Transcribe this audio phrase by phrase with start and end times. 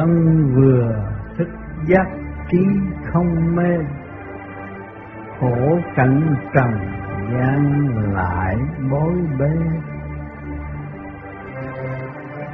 [0.00, 0.94] thân vừa
[1.38, 1.48] thức
[1.86, 2.06] giác
[2.50, 2.66] trí
[3.12, 3.78] không mê,
[5.40, 6.70] khổ cảnh trần
[7.32, 8.56] gian lại
[8.90, 9.50] bối bê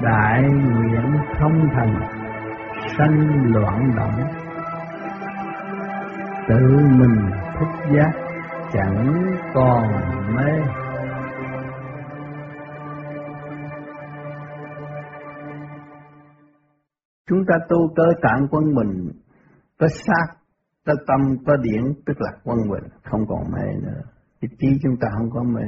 [0.02, 1.94] đại nguyện không thành,
[2.98, 4.20] sanh loạn động,
[6.48, 8.12] tự mình thức giác
[8.72, 9.22] chẳng
[9.54, 9.86] còn
[10.36, 10.52] mê.
[17.26, 19.10] Chúng ta tu cơ tạng quân bình
[19.78, 20.26] có xác
[20.86, 24.02] có tâm, có điển, tức là quân bình không còn mê nữa.
[24.40, 25.62] Cái trí chúng ta không có mê.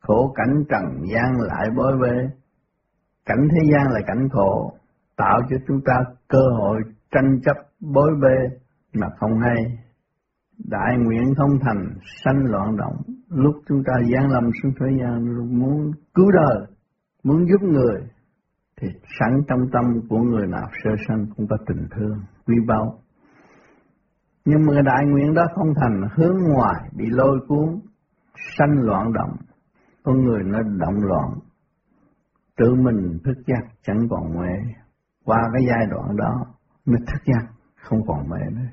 [0.00, 2.28] Khổ cảnh trần gian lại bối bê
[3.26, 4.72] cảnh thế gian là cảnh khổ,
[5.16, 5.94] tạo cho chúng ta
[6.28, 8.56] cơ hội tranh chấp, bối bê
[8.94, 9.78] mà không hay.
[10.64, 12.96] Đại nguyện không thành, sanh loạn động.
[13.28, 15.24] Lúc chúng ta giáng lâm xuống thế gian
[15.58, 16.66] muốn cứu đời,
[17.22, 18.00] muốn giúp người
[18.80, 22.98] thì sẵn trong tâm của người nào sơ sanh cũng có tình thương, quý báu.
[24.44, 27.80] Nhưng mà đại nguyện đó không thành hướng ngoài, bị lôi cuốn,
[28.58, 29.36] sanh loạn động.
[30.02, 31.28] Con người nó động loạn,
[32.56, 34.72] tự mình thức giác chẳng còn mê.
[35.24, 36.46] Qua cái giai đoạn đó,
[36.86, 38.68] mới thức giác, không còn mê nữa.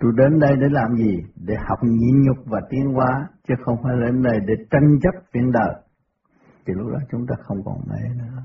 [0.00, 1.16] Tôi đến đây để làm gì?
[1.46, 5.14] Để học nhịn nhục và tiến hóa, chứ không phải đến đây để tranh chấp
[5.32, 5.74] chuyện đời.
[6.66, 8.42] Thì lúc đó chúng ta không còn mê nữa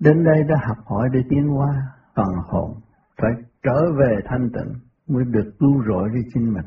[0.00, 1.68] đến đây đã học hỏi để tiến hóa
[2.14, 2.80] phần hồn.
[3.22, 3.30] Phải
[3.62, 4.74] trở về thanh tịnh
[5.08, 6.64] mới được cứu rỗi đi chính mình.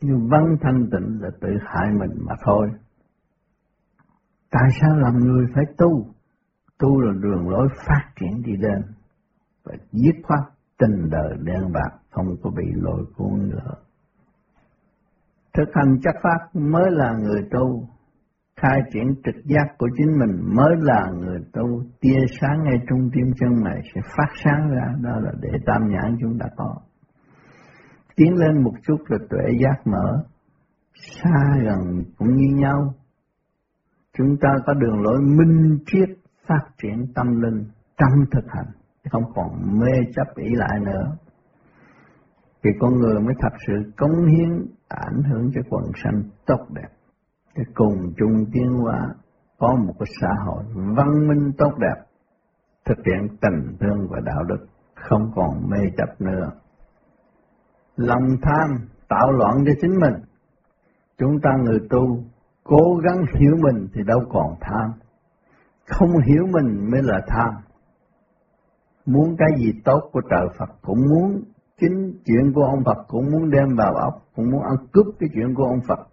[0.00, 2.70] Nhưng vắng thanh tịnh là tự hại mình mà thôi.
[4.50, 6.06] Tại sao làm người phải tu?
[6.78, 8.82] Tu là đường lối phát triển đi lên.
[9.64, 10.40] Và dứt khoát
[10.78, 13.74] tình đời đen bạc, không có bị lôi cuốn nữa.
[15.54, 17.88] Thực hành chắc pháp mới là người tu
[18.60, 21.82] khai triển trực giác của chính mình mới là người tu.
[22.00, 25.88] Tia sáng ngay trung tim chân mày sẽ phát sáng ra, đó là để tam
[25.88, 26.74] nhãn chúng ta có.
[28.16, 30.24] Tiến lên một chút là tuệ giác mở.
[30.94, 32.94] Xa gần cũng như nhau.
[34.18, 36.08] Chúng ta có đường lối minh triết
[36.46, 37.64] phát triển tâm linh
[37.98, 38.66] trong thực hành.
[39.10, 41.16] Không còn mê chấp ý lại nữa.
[42.64, 46.95] Thì con người mới thật sự cống hiến, ảnh hưởng cho quần sanh tốt đẹp
[47.56, 49.14] để cùng chung tiến hóa,
[49.58, 50.64] có một cái xã hội
[50.96, 52.02] văn minh tốt đẹp,
[52.84, 56.50] thực hiện tình thương và đạo đức, không còn mê chấp nữa.
[57.96, 60.14] Lòng tham tạo loạn cho chính mình.
[61.18, 62.18] Chúng ta người tu
[62.64, 64.92] cố gắng hiểu mình thì đâu còn tham.
[65.86, 67.54] Không hiểu mình mới là tham.
[69.06, 71.42] Muốn cái gì tốt của trời Phật cũng muốn,
[71.80, 75.28] chính chuyện của ông Phật cũng muốn đem vào óc, cũng muốn ăn cướp cái
[75.34, 76.08] chuyện của ông Phật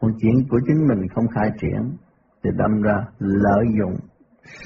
[0.00, 1.96] cuộc chuyện của chính mình không khai triển
[2.44, 3.96] thì đâm ra lợi dụng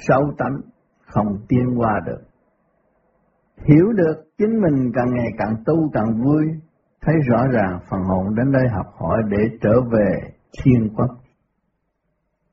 [0.08, 0.60] xấu tánh
[1.06, 2.20] không tiến qua được
[3.68, 6.44] hiểu được chính mình càng ngày càng tu càng vui,
[7.02, 10.20] thấy rõ ràng phần hồn đến đây học hỏi để trở về
[10.62, 11.10] thiên quốc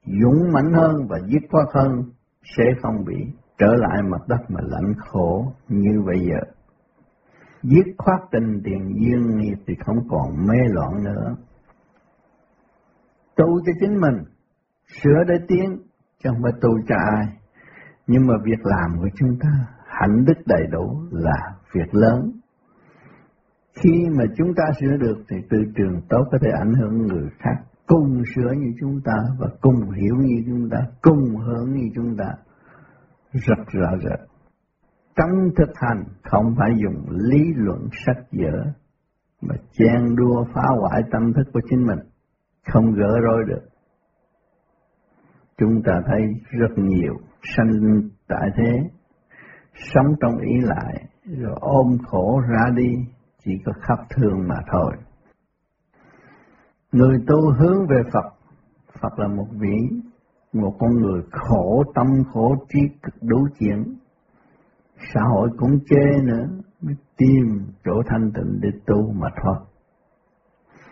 [0.06, 2.04] dũng mãnh hơn và dứt khoát hơn
[2.58, 3.16] sẽ không bị
[3.58, 6.40] trở lại mặt đất mà lạnh khổ như bây giờ.
[7.64, 11.36] Dứt khoát tình tiền duyên nghiệp thì không còn mê loạn nữa.
[13.40, 14.24] Tu cho chính mình,
[15.04, 15.78] sửa để tiến,
[16.24, 17.26] chứ không phải tu cho ai.
[18.08, 19.50] Nhưng mà việc làm của chúng ta,
[19.86, 22.32] hạnh đức đầy đủ là việc lớn.
[23.84, 27.30] Khi mà chúng ta sửa được thì từ trường tốt có thể ảnh hưởng người
[27.40, 27.56] khác
[27.88, 32.18] cùng sửa như chúng ta và cùng hiểu như chúng ta, cùng hưởng như chúng
[32.18, 32.34] ta
[33.32, 34.20] rất rõ rệt.
[35.16, 38.72] Trong thực hành không phải dùng lý luận sách vở
[39.42, 42.00] mà chen đua phá hoại tâm thức của chính mình,
[42.74, 43.70] không gỡ rối được.
[45.58, 47.14] Chúng ta thấy rất nhiều
[47.44, 47.70] sanh
[48.28, 48.90] tại thế,
[49.74, 52.96] sống trong ý lại, rồi ôm khổ ra đi,
[53.44, 54.94] chỉ có khắp thương mà thôi.
[56.92, 58.30] Người tu hướng về Phật,
[59.02, 60.02] Phật là một vị
[60.54, 63.84] một con người khổ tâm khổ trí cực đủ chuyện
[65.14, 66.48] xã hội cũng chê nữa
[66.82, 69.56] mới tìm chỗ thanh tịnh để tu mà thôi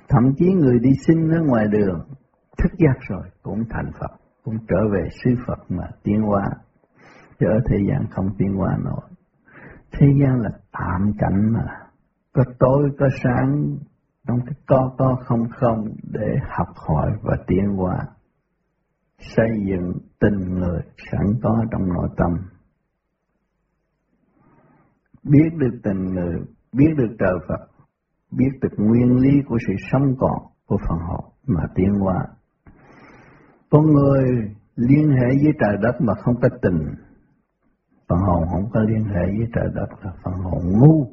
[0.09, 2.07] thậm chí người đi sinh ở ngoài đường
[2.57, 6.43] thức giác rồi cũng thành Phật cũng trở về sư Phật mà tiến hóa.
[7.39, 9.09] Chứ ở thế gian không tiến hóa nổi.
[9.91, 11.65] Thế gian là tạm cảnh mà.
[12.33, 13.77] Có tối có sáng
[14.27, 17.97] trong cái có có không không để học hỏi và tiến hóa.
[19.19, 20.81] Xây dựng tình người
[21.11, 22.31] sẵn có trong nội tâm.
[25.23, 26.35] Biết được tình người,
[26.73, 27.76] biết được trời Phật,
[28.31, 32.25] biết được nguyên lý của sự sống còn của phần hồn mà tiến hóa.
[33.69, 34.25] Con người
[34.75, 36.79] liên hệ với trời đất mà không có tình,
[38.09, 41.07] phần hồn không có liên hệ với trời đất là phần hồn ngu.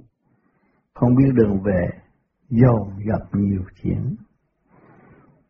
[0.95, 1.89] Không biết đường về
[2.49, 4.17] dồn gặp nhiều chuyện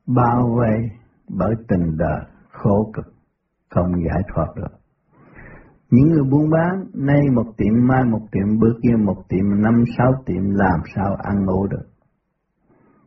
[0.06, 0.90] bao vây
[1.28, 2.20] bởi tình đời
[2.50, 3.14] khổ cực
[3.70, 4.83] không giải thoát được
[5.94, 9.84] những người buôn bán, nay một tiệm, mai một tiệm, bữa kia một tiệm, năm
[9.98, 11.86] sáu tiệm, làm sao ăn ngủ được?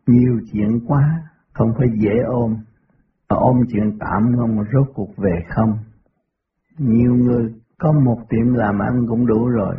[0.08, 1.04] Nhiều chuyện quá,
[1.54, 2.56] không phải dễ ôm.
[3.30, 5.74] Mà ôm chuyện tạm không mà rốt cuộc về không?
[6.78, 9.76] Nhiều người có một tiệm làm ăn cũng đủ rồi,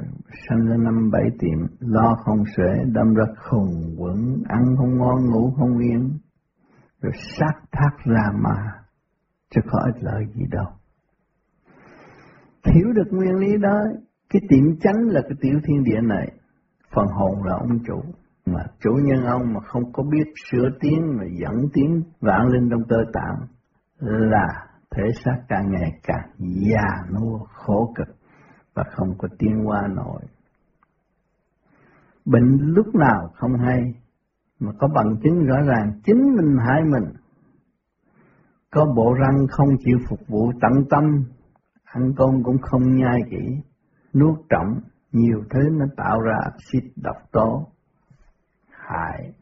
[0.48, 5.30] sanh ra năm bảy tiệm, lo không xuể đâm ra khùng quẩn, ăn không ngon,
[5.30, 6.18] ngủ không yên.
[7.02, 8.56] Rồi sát thác ra mà,
[9.54, 10.77] chứ có ích lợi gì đâu
[12.74, 13.78] hiểu được nguyên lý đó
[14.30, 16.32] cái tiệm chánh là cái tiểu thiên địa này
[16.94, 18.02] phần hồn là ông chủ
[18.46, 22.70] mà chủ nhân ông mà không có biết sửa tiếng mà dẫn tiếng vạn linh
[22.70, 23.46] trong cơ tạng
[23.98, 24.46] là
[24.90, 28.16] thể xác càng ngày càng già nua khổ cực
[28.74, 30.20] và không có tiến qua nổi.
[32.24, 33.94] Bệnh lúc nào không hay
[34.60, 37.12] mà có bằng chứng rõ ràng chính mình hại mình.
[38.70, 41.04] Có bộ răng không chịu phục vụ tận tâm,
[41.92, 43.62] ăn cơm cũng không nhai kỹ,
[44.14, 44.80] nuốt trọng,
[45.12, 47.66] nhiều thứ nó tạo ra axit độc tố,
[48.70, 49.32] hại,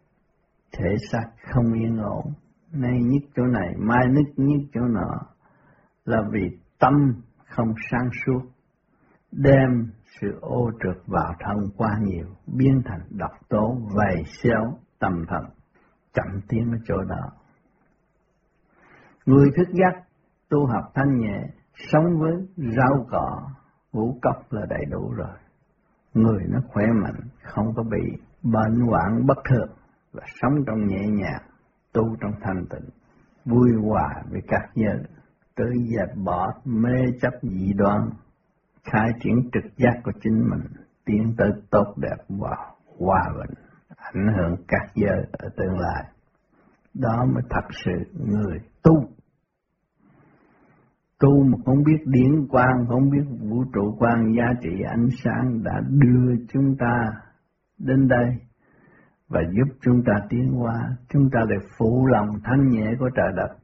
[0.72, 2.32] thể xác không yên ổn,
[2.72, 5.20] nay nhức chỗ này, mai nứt nhức chỗ nọ,
[6.04, 6.92] là vì tâm
[7.48, 8.40] không sáng suốt,
[9.32, 9.90] đem
[10.20, 15.44] sự ô trượt vào thân quá nhiều, biến thành độc tố vầy xéo tâm thần,
[16.12, 17.32] chậm tiến ở chỗ đó.
[19.26, 20.02] Người thức giác
[20.48, 21.44] tu học thanh nhẹ,
[21.76, 23.42] sống với rau cỏ,
[23.92, 25.36] ngũ cốc là đầy đủ rồi.
[26.14, 29.68] Người nó khỏe mạnh, không có bị bệnh hoạn bất thường
[30.12, 31.42] và sống trong nhẹ nhàng,
[31.92, 32.88] tu trong thanh tịnh,
[33.44, 34.98] vui hòa với các giới,
[35.56, 38.00] tới dẹp bỏ mê chấp dị đoan,
[38.84, 40.62] khai triển trực giác của chính mình,
[41.04, 42.56] tiến tới tốt đẹp và
[42.98, 43.54] hòa bình,
[43.96, 46.04] ảnh hưởng các giới ở tương lai.
[46.94, 49.15] Đó mới thật sự người tu.
[51.20, 55.62] Tu mà không biết điển quang, không biết vũ trụ quang, giá trị ánh sáng
[55.62, 57.04] đã đưa chúng ta
[57.78, 58.26] đến đây
[59.28, 60.74] và giúp chúng ta tiến qua
[61.08, 63.56] chúng ta lại phụ lòng thanh nhẹ của trời đất,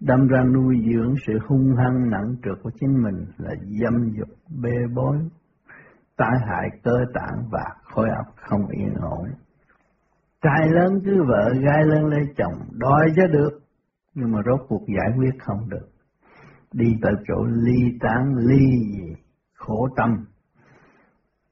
[0.00, 3.50] đâm ra nuôi dưỡng sự hung hăng nặng trược của chính mình là
[3.80, 4.28] dâm dục,
[4.62, 5.16] bê bối,
[6.16, 9.28] tai hại cơ tạng và khối óc không yên ổn.
[10.42, 13.50] Trai lớn cứ vợ, gái lớn lấy chồng, đòi cho được,
[14.14, 15.89] nhưng mà rốt cuộc giải quyết không được.
[16.74, 19.14] Đi tới chỗ ly tán, ly gì,
[19.54, 20.24] khổ tâm,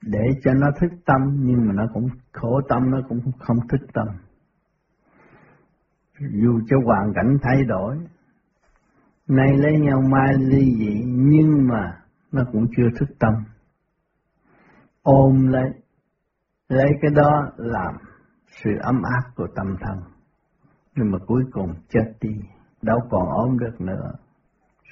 [0.03, 3.81] để cho nó thức tâm nhưng mà nó cũng khổ tâm nó cũng không thức
[3.95, 4.07] tâm.
[6.19, 7.97] Dù cho hoàn cảnh thay đổi
[9.29, 13.35] nay lấy nhau mai ly dị nhưng mà nó cũng chưa thức tâm.
[15.03, 15.71] Ôm lấy
[16.69, 17.95] lấy cái đó làm
[18.47, 19.99] sự ấm áp của tâm thân.
[20.97, 22.35] Nhưng mà cuối cùng chết đi
[22.83, 24.13] đâu còn ôm được nữa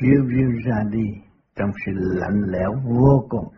[0.00, 1.04] riêu riêu ra đi
[1.56, 3.49] trong sự lạnh lẽo vô cùng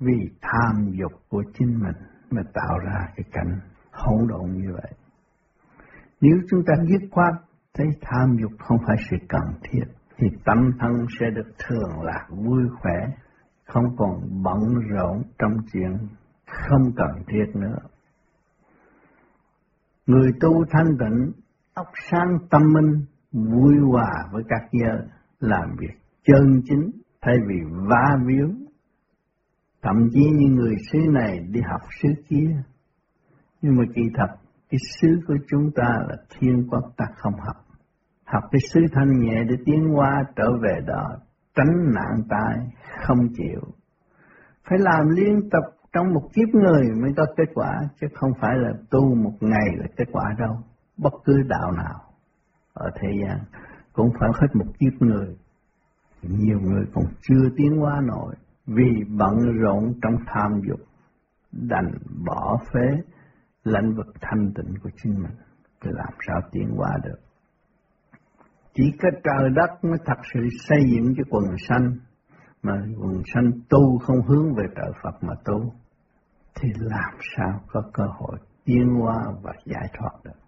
[0.00, 1.96] vì tham dục của chính mình
[2.30, 3.60] mà tạo ra cái cảnh
[3.92, 4.92] hỗn độn như vậy.
[6.20, 7.34] Nếu chúng ta dứt khoát
[7.74, 9.84] thấy tham dục không phải sự cần thiết,
[10.18, 13.06] thì tâm thân sẽ được thường lạc vui khỏe,
[13.66, 15.98] không còn bận rộn trong chuyện
[16.46, 17.78] không cần thiết nữa.
[20.06, 21.32] Người tu thanh tịnh,
[21.74, 24.98] óc sáng tâm minh, vui hòa với các giới,
[25.40, 26.90] làm việc chân chính
[27.22, 27.56] thay vì
[27.88, 28.48] va víu
[29.82, 32.62] Thậm chí như người xứ này đi học xứ kia.
[33.62, 34.34] Nhưng mà kỳ thật,
[34.70, 37.56] cái xứ của chúng ta là thiên quốc ta không học.
[38.24, 41.16] Học cái xứ thanh nhẹ để tiến qua trở về đó,
[41.54, 42.56] tránh nạn tai,
[43.06, 43.60] không chịu.
[44.64, 48.56] Phải làm liên tục trong một kiếp người mới có kết quả, chứ không phải
[48.56, 50.56] là tu một ngày là kết quả đâu.
[50.96, 52.00] Bất cứ đạo nào
[52.72, 53.38] ở thế gian
[53.98, 55.36] cũng phải hết một kiếp người.
[56.22, 58.34] Nhiều người còn chưa tiến qua nổi
[58.66, 60.80] vì bận rộn trong tham dục,
[61.52, 61.92] đành
[62.26, 63.02] bỏ phế
[63.64, 65.36] lãnh vực thanh tịnh của chính mình
[65.84, 67.18] thì làm sao tiến qua được
[68.74, 71.96] chỉ có trời đất mới thật sự xây dựng cái quần sanh,
[72.62, 75.72] mà quần sanh tu không hướng về trời Phật mà tu,
[76.54, 80.47] thì làm sao có cơ hội tiến qua và giải thoát được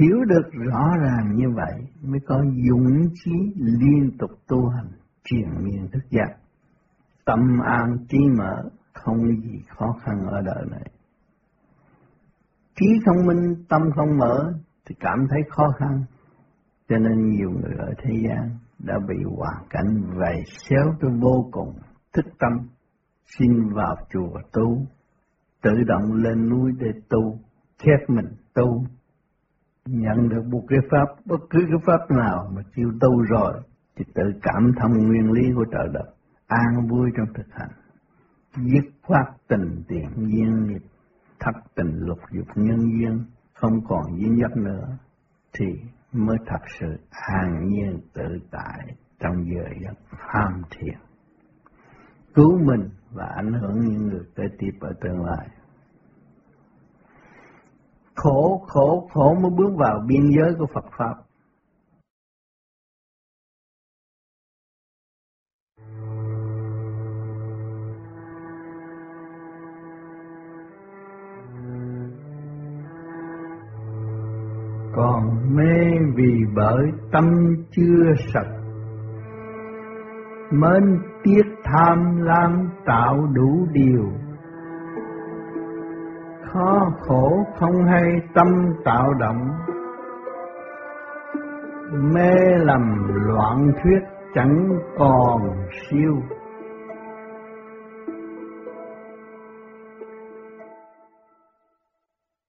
[0.00, 1.72] hiểu được rõ ràng như vậy
[2.02, 4.90] mới có dũng chí liên tục tu hành
[5.24, 6.36] truyền miên thức giác.
[7.24, 10.90] Tâm an trí mở, không gì khó khăn ở đời này.
[12.74, 14.52] Trí thông minh, tâm không mở
[14.86, 16.04] thì cảm thấy khó khăn.
[16.88, 21.48] Cho nên nhiều người ở thế gian đã bị hoàn cảnh vầy xéo tôi vô
[21.52, 21.74] cùng
[22.12, 22.52] thức tâm
[23.38, 24.86] xin vào chùa tu
[25.62, 27.38] tự động lên núi để tu
[27.78, 28.84] khép mình tu
[29.86, 33.52] nhận được một cái pháp, bất cứ cái pháp nào mà chịu tu rồi,
[33.96, 36.14] thì tự cảm thông nguyên lý của trời đất,
[36.46, 37.70] an vui trong thực hành.
[38.56, 40.82] Dứt khoát tình tiền duyên nghiệp,
[41.40, 43.24] thất tình lục dục nhân duyên,
[43.54, 44.98] không còn dính dấp nữa,
[45.52, 45.66] thì
[46.12, 50.98] mới thật sự an nhiên tự tại trong giờ giấc ham thiền.
[52.34, 55.48] Cứu mình và ảnh hưởng những người kế tiếp ở tương lai
[58.22, 61.14] khổ khổ khổ mới bước vào biên giới của Phật pháp.
[74.96, 77.24] Còn mê vì bởi tâm
[77.70, 78.50] chưa sạch,
[80.52, 84.21] mến tiếc tham lam tạo đủ điều
[86.52, 88.02] khó khổ không hay
[88.34, 88.46] tâm
[88.84, 89.48] tạo động.
[92.14, 92.82] Mê lầm
[93.26, 94.00] loạn thuyết
[94.34, 94.68] chẳng
[94.98, 95.40] còn
[95.90, 96.22] siêu.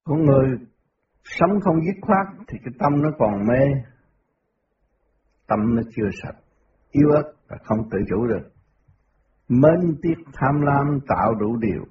[0.04, 0.48] Con người
[1.24, 3.64] sống không dứt khoát thì cái tâm nó còn mê.
[5.48, 6.36] Tâm nó chưa sạch,
[6.90, 8.50] yếu ớt và không tự chủ được.
[9.48, 11.84] Mến tiếc tham lam tạo đủ điều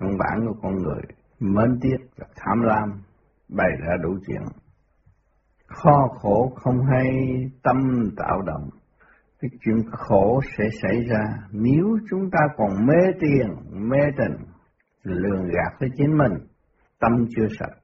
[0.00, 1.02] trong bản của con người
[1.40, 3.02] mến tiếc và tham lam,
[3.48, 4.42] bày ra đủ chuyện.
[5.66, 7.10] Kho khổ không hay
[7.62, 8.68] tâm tạo động.
[9.40, 13.48] Cái chuyện khổ sẽ xảy ra nếu chúng ta còn mê tiền,
[13.88, 14.36] mê tình,
[15.02, 16.32] lường gạt với chính mình.
[17.00, 17.76] Tâm chưa sạch.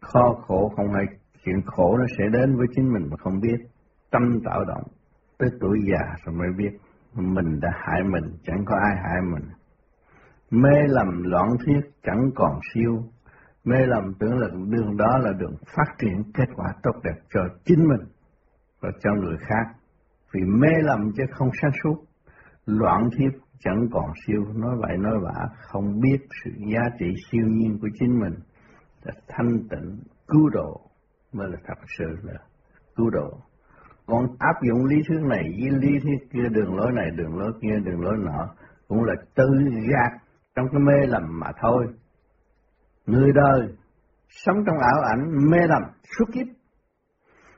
[0.00, 1.04] Kho khổ không hay
[1.44, 3.58] chuyện khổ nó sẽ đến với chính mình mà không biết.
[4.10, 4.82] Tâm tạo động.
[5.38, 6.78] Tới tuổi già rồi mới biết
[7.14, 9.48] mình đã hại mình, chẳng có ai hại mình
[10.50, 13.02] mê lầm loạn thiết chẳng còn siêu.
[13.64, 17.40] Mê lầm tưởng là đường đó là đường phát triển kết quả tốt đẹp cho
[17.64, 18.08] chính mình
[18.80, 19.74] và cho người khác.
[20.32, 22.04] Vì mê lầm chứ không sáng suốt.
[22.66, 23.30] Loạn thiết
[23.60, 24.44] chẳng còn siêu.
[24.54, 28.34] Nói vậy nói vả, không biết sự giá trị siêu nhiên của chính mình
[29.02, 30.80] là thanh tịnh, cứu độ,
[31.32, 32.38] mới là thật sự là
[32.96, 33.38] cứu độ.
[34.06, 37.52] Còn áp dụng lý thuyết này với lý thuyết kia, đường lối này, đường lối
[37.62, 38.48] kia, đường lối nọ,
[38.88, 39.48] cũng là tự
[39.90, 40.18] gạt
[40.60, 41.86] trong cái mê lầm mà thôi
[43.06, 43.76] người đời
[44.28, 45.82] sống trong ảo ảnh mê lầm
[46.18, 46.46] suốt kiếp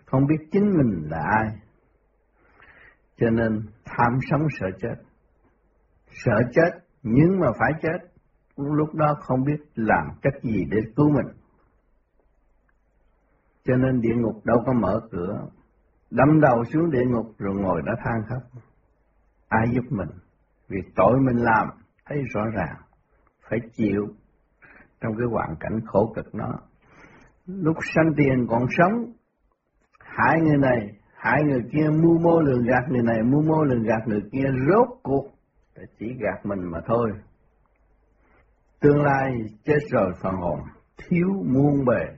[0.06, 1.48] không biết chính mình là ai
[3.16, 4.94] cho nên tham sống sợ chết
[6.10, 6.70] sợ chết
[7.02, 8.12] nhưng mà phải chết
[8.56, 11.36] lúc đó không biết làm cách gì để cứu mình.
[13.64, 15.48] Cho nên địa ngục đâu có mở cửa,
[16.10, 18.62] đâm đầu xuống địa ngục rồi ngồi đã than khóc.
[19.48, 20.08] Ai giúp mình?
[20.68, 21.68] Vì tội mình làm,
[22.06, 22.76] thấy rõ ràng,
[23.52, 24.06] phải chịu
[25.00, 26.52] trong cái hoàn cảnh khổ cực nó.
[27.46, 29.12] Lúc sanh tiền còn sống,
[29.98, 30.78] hại người này,
[31.14, 34.44] hại người kia, mưu mô lường gạt người này, mưu mô lường gạt người kia,
[34.68, 35.30] rốt cuộc
[35.98, 37.10] chỉ gạt mình mà thôi.
[38.80, 39.32] Tương lai
[39.64, 40.60] chết rồi phần hồn
[40.96, 42.16] thiếu muôn bề,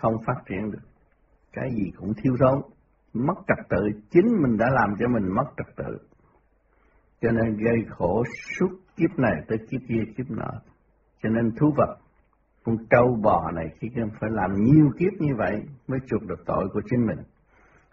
[0.00, 0.88] không phát triển được.
[1.52, 2.60] Cái gì cũng thiếu thốn,
[3.12, 5.98] mất trật tự, chính mình đã làm cho mình mất trật tự.
[7.20, 8.22] Cho nên gây khổ
[8.58, 10.50] suốt kiếp này tới kiếp kia kiếp nọ.
[11.22, 11.96] Cho nên thú vật,
[12.64, 13.88] con trâu bò này khi
[14.20, 17.18] phải làm nhiều kiếp như vậy mới chuộc được tội của chính mình.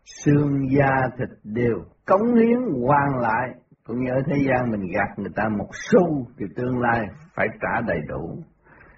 [0.04, 5.20] Xương da thịt đều cống hiến hoàn lại cũng như ở thế gian mình gạt
[5.20, 8.38] người ta một xu thì tương lai phải trả đầy đủ.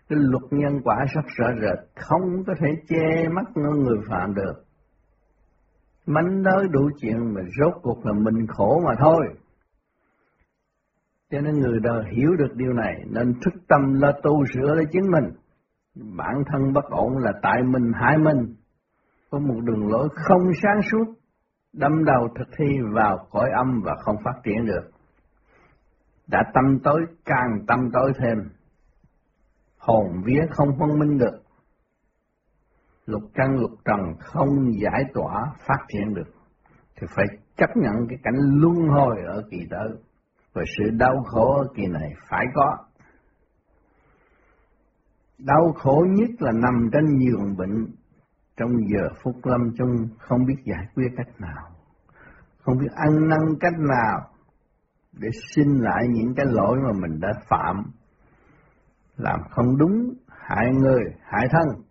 [0.10, 4.64] Cái luật nhân quả sắp rõ rệt, không có thể che mắt người phạm được.
[6.06, 9.28] Mánh nói đủ chuyện mà rốt cuộc là mình khổ mà thôi.
[11.32, 14.86] Cho nên người đời hiểu được điều này nên thức tâm là tu sửa lấy
[14.92, 15.34] chính mình.
[16.18, 18.56] Bản thân bất ổn là tại mình hại mình.
[19.30, 21.06] Có một đường lối không sáng suốt
[21.74, 24.90] đâm đầu thực thi vào cõi âm và không phát triển được.
[26.28, 28.38] Đã tâm tối càng tâm tối thêm,
[29.78, 31.42] hồn vía không phân minh được,
[33.06, 34.50] lục căn lục trần không
[34.82, 36.28] giải tỏa phát triển được,
[36.96, 37.26] thì phải
[37.58, 39.90] chấp nhận cái cảnh luân hồi ở kỳ tới,
[40.54, 42.78] và sự đau khổ ở kỳ này phải có.
[45.38, 47.88] Đau khổ nhất là nằm trên giường bệnh
[48.58, 51.72] trong giờ phút lâm chung không biết giải quyết cách nào,
[52.62, 54.32] không biết ăn năn cách nào
[55.12, 57.92] để xin lại những cái lỗi mà mình đã phạm,
[59.16, 61.84] làm không đúng, hại người, hại thân.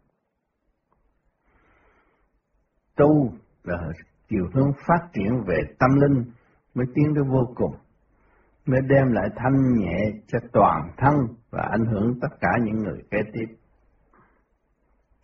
[2.97, 3.33] Tu
[3.65, 3.77] là
[4.29, 6.25] chiều hướng phát triển về tâm linh
[6.75, 7.75] mới tiến tới vô cùng,
[8.71, 11.15] mới đem lại thanh nhẹ cho toàn thân
[11.51, 13.47] và ảnh hưởng tất cả những người kế tiếp.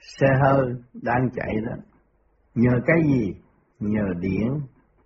[0.00, 1.76] Xe hơi đang chạy đó,
[2.54, 3.34] nhờ cái gì?
[3.80, 4.60] Nhờ điện,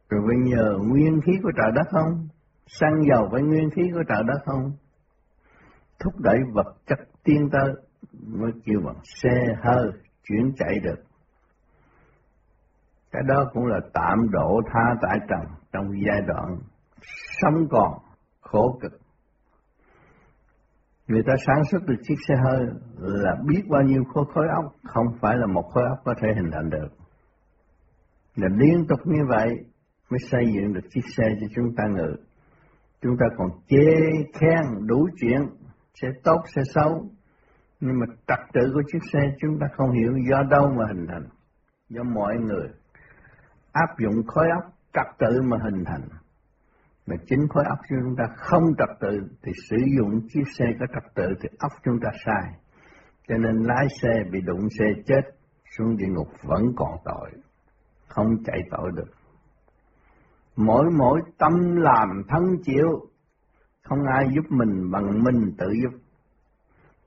[0.09, 2.29] rồi phải nhờ nguyên khí của trời đất không?
[2.67, 4.73] Xăng dầu với nguyên khí của trời đất không?
[6.05, 7.75] Thúc đẩy vật chất tiên tới
[8.27, 9.91] mới kêu bằng xe hơi
[10.25, 11.03] chuyển chạy được.
[13.13, 15.41] Cái đó cũng là tạm độ tha tại trần
[15.73, 16.59] trong giai đoạn
[17.43, 18.10] sống còn
[18.52, 18.92] khổ cực.
[21.07, 22.66] Người ta sản xuất được chiếc xe hơi
[22.99, 26.28] là biết bao nhiêu khối, khối óc, không phải là một khối óc có thể
[26.37, 26.88] hình thành được.
[28.37, 29.49] Là liên tục như vậy
[30.11, 32.16] mới xây dựng được chiếc xe cho chúng ta ngự.
[33.02, 33.87] Chúng ta còn chê
[34.35, 35.40] khen đủ chuyện,
[35.95, 37.11] sẽ tốt sẽ xấu,
[37.80, 41.07] nhưng mà trật tự của chiếc xe chúng ta không hiểu do đâu mà hình
[41.09, 41.28] thành.
[41.88, 42.69] Do mọi người
[43.73, 46.20] áp dụng khối óc trật tự mà hình thành.
[47.07, 50.87] Mà chính khối óc chúng ta không trật tự thì sử dụng chiếc xe có
[50.95, 52.52] trật tự thì óc chúng ta sai.
[53.28, 55.21] Cho nên lái xe bị đụng xe chết
[55.76, 57.30] xuống địa ngục vẫn còn tội.
[58.09, 59.11] Không chạy tội được.
[60.57, 63.11] Mỗi mỗi tâm làm thân chịu,
[63.83, 65.99] không ai giúp mình bằng mình tự giúp.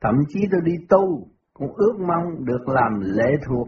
[0.02, 3.68] Thậm chí tôi đi tu cũng ước mong được làm lệ thuộc,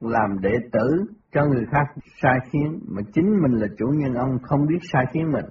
[0.00, 1.84] làm đệ tử cho người khác
[2.22, 5.44] sai khiến, mà chính mình là chủ nhân ông không biết sai khiến mình,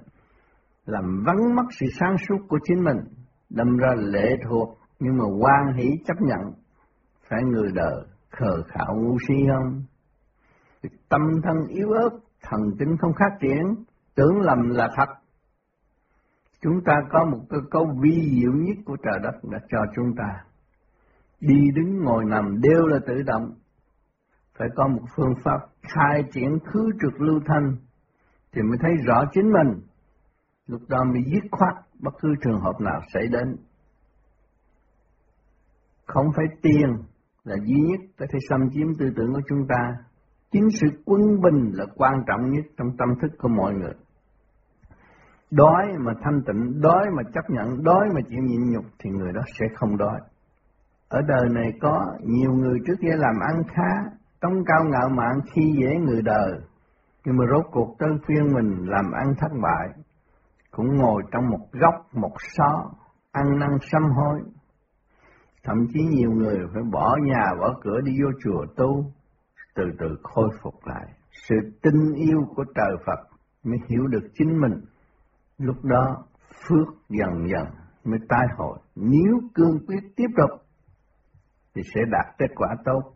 [0.86, 2.96] làm vắng mất sự sáng suốt của chính mình,
[3.50, 6.52] đâm ra lệ thuộc, nhưng mà quan hỷ chấp nhận,
[7.28, 9.82] phải người đời khờ khạo ngu si không?
[11.08, 12.10] Tâm thân yếu ớt,
[12.42, 15.08] thần tính không phát triển, tưởng lầm là thật.
[16.62, 20.14] Chúng ta có một cơ câu vi diệu nhất của trời đất đã cho chúng
[20.16, 20.44] ta.
[21.40, 23.54] Đi đứng ngồi nằm đều là tự động,
[24.58, 27.76] phải có một phương pháp khai triển khứ trực lưu thanh
[28.52, 29.80] thì mới thấy rõ chính mình.
[30.66, 33.56] Lúc đó mới dứt khoát bất cứ trường hợp nào xảy đến.
[36.06, 36.96] Không phải tiền
[37.44, 39.94] là duy nhất có thể xâm chiếm tư tưởng của chúng ta.
[40.50, 43.94] Chính sự quân bình là quan trọng nhất trong tâm thức của mọi người.
[45.50, 49.32] Đói mà thanh tịnh, đói mà chấp nhận, đói mà chịu nhịn nhục thì người
[49.32, 50.20] đó sẽ không đói.
[51.08, 55.40] Ở đời này có nhiều người trước kia làm ăn khá, tông cao ngạo mạn
[55.52, 56.52] khi dễ người đời,
[57.24, 59.88] nhưng mà rốt cuộc tới phiên mình làm ăn thất bại,
[60.70, 62.90] cũng ngồi trong một góc, một xó,
[63.32, 64.40] ăn năn sám hối.
[65.64, 69.12] Thậm chí nhiều người phải bỏ nhà, bỏ cửa đi vô chùa tu,
[69.74, 71.06] từ từ khôi phục lại.
[71.48, 74.80] Sự tin yêu của trời Phật mới hiểu được chính mình.
[75.58, 76.24] Lúc đó
[76.68, 77.66] phước dần dần
[78.04, 78.78] mới tai hội.
[78.96, 80.50] Nếu cương quyết tiếp tục
[81.74, 83.15] thì sẽ đạt kết quả tốt.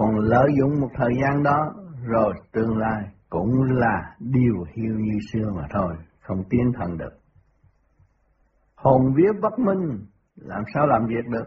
[0.00, 5.18] Còn lợi dụng một thời gian đó rồi tương lai cũng là điều hiu như
[5.32, 7.12] xưa mà thôi, không tiến thần được.
[8.76, 11.44] Hồn vía bất minh làm sao làm việc được?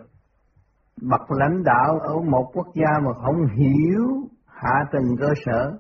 [1.02, 4.08] Bậc lãnh đạo ở một quốc gia mà không hiểu
[4.46, 5.78] hạ tầng cơ sở,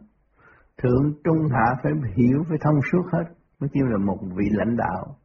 [0.78, 3.24] thượng trung hạ phải hiểu phải thông suốt hết,
[3.60, 5.16] mới kêu là một vị lãnh đạo.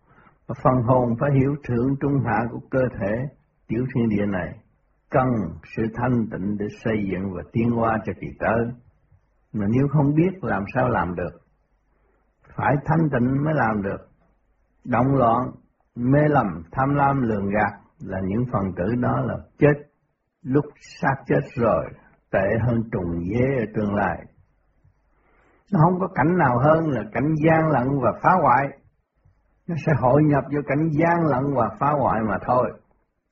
[0.47, 3.15] Và phần hồn phải hiểu thượng trung hạ của cơ thể
[3.69, 4.55] tiểu thiên địa này
[5.11, 5.29] cần
[5.77, 8.67] sự thanh tịnh để xây dựng và tiến hóa cho kỳ tới.
[9.53, 11.41] Mà nếu không biết làm sao làm được,
[12.57, 14.09] phải thanh tịnh mới làm được.
[14.85, 15.51] Động loạn,
[15.95, 19.75] mê lầm, tham lam, lường gạt là những phần tử đó là chết
[20.43, 20.65] lúc
[21.01, 21.85] xác chết rồi,
[22.31, 24.19] tệ hơn trùng dế ở tương lai.
[25.73, 28.69] Nó không có cảnh nào hơn là cảnh gian lận và phá hoại.
[29.67, 32.73] Nó sẽ hội nhập vô cảnh gian lận và phá hoại mà thôi,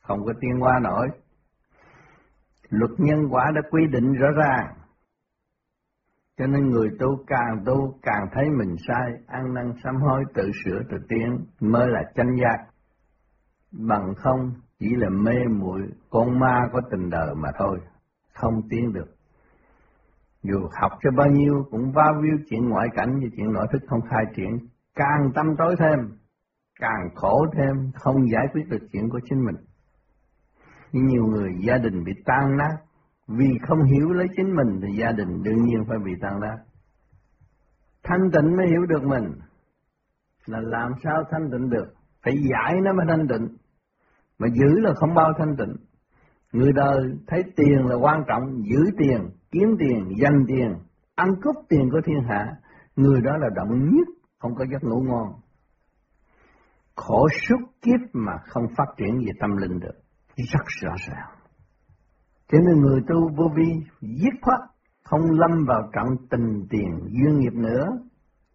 [0.03, 1.09] không có tiên qua nổi.
[2.71, 4.75] Luật nhân quả đã quy định rõ ràng.
[6.39, 10.51] Cho nên người tu càng tu càng thấy mình sai, ăn năn sám hối tự
[10.65, 12.67] sửa tự tiến mới là chánh giác.
[13.89, 17.79] Bằng không chỉ là mê muội con ma có tình đời mà thôi,
[18.35, 19.17] không tiến được.
[20.43, 23.83] Dù học cho bao nhiêu cũng va víu chuyện ngoại cảnh và chuyện nội thức
[23.89, 24.59] không khai triển,
[24.95, 25.99] càng tâm tối thêm,
[26.81, 29.66] càng khổ thêm, không giải quyết được chuyện của chính mình
[31.01, 32.77] nhiều người gia đình bị tan nát
[33.29, 36.59] vì không hiểu lấy chính mình thì gia đình đương nhiên phải bị tan nát.
[38.03, 39.25] Thanh tịnh mới hiểu được mình
[40.47, 43.57] là làm sao thanh tịnh được, phải giải nó mới thanh tịnh,
[44.39, 45.77] mà giữ là không bao thanh tịnh.
[46.53, 50.75] Người đời thấy tiền là quan trọng, giữ tiền, kiếm tiền, danh tiền,
[51.15, 52.57] ăn cướp tiền của thiên hạ,
[52.97, 55.33] người đó là động nhất, không có giấc ngủ ngon.
[56.97, 60.06] Khổ suốt kiếp mà không phát triển về tâm linh được
[60.37, 61.31] rất rõ ràng.
[62.49, 64.61] Cho nên người tu vô vi dứt khoát
[65.05, 67.85] không lâm vào trận tình tiền duyên nghiệp nữa,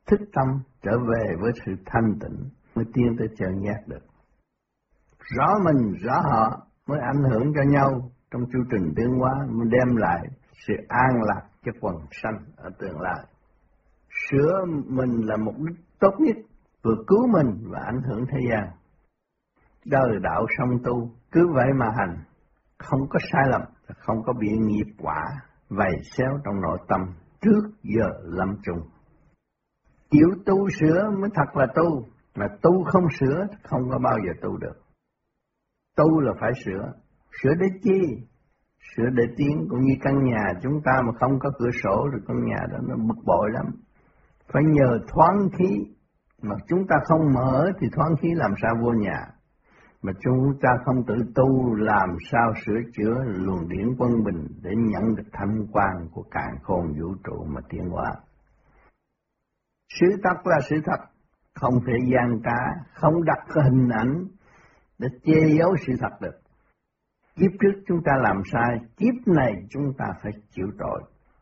[0.08, 0.48] thức tâm
[0.82, 4.06] trở về với sự thanh tịnh mới tiến tới chờ giác được.
[5.20, 9.68] Rõ mình, rõ họ mới ảnh hưởng cho nhau trong chu trình tiến hóa mới
[9.72, 10.28] đem lại
[10.68, 13.26] sự an lạc cho quần sanh ở tương lai.
[14.30, 16.36] Sửa mình là mục đích tốt nhất
[16.84, 18.70] vừa cứu mình và ảnh hưởng thế gian.
[19.86, 22.24] Đời đạo song tu, cứ vậy mà hành,
[22.78, 23.62] không có sai lầm,
[23.98, 25.24] không có bị nghiệp quả,
[25.70, 27.02] vầy xéo trong nội tâm
[27.42, 28.90] trước giờ lâm trùng.
[30.10, 34.34] Chịu tu sửa mới thật là tu, mà tu không sửa không có bao giờ
[34.42, 34.82] tu được.
[35.98, 36.94] Tu là phải sửa,
[37.42, 38.28] sửa để chi?
[38.96, 42.26] Sửa để tiến cũng như căn nhà chúng ta mà không có cửa sổ thì
[42.28, 43.66] căn nhà đó nó bực bội lắm.
[44.54, 45.70] Phải nhờ thoáng khí,
[46.42, 49.20] mà chúng ta không mở thì thoáng khí làm sao vô nhà.
[50.02, 54.72] Mà chúng ta không tự tu làm sao sửa chữa luồng điển quân bình để
[54.76, 58.14] nhận được thanh quan của càn khôn vũ trụ mà tiến hóa.
[60.00, 61.00] Sự thật là sự thật,
[61.54, 64.26] không thể gian trá, không đặt hình ảnh
[65.00, 66.40] để che giấu sự thật được.
[67.36, 71.02] Kiếp trước chúng ta làm sai, kiếp này chúng ta phải chịu tội,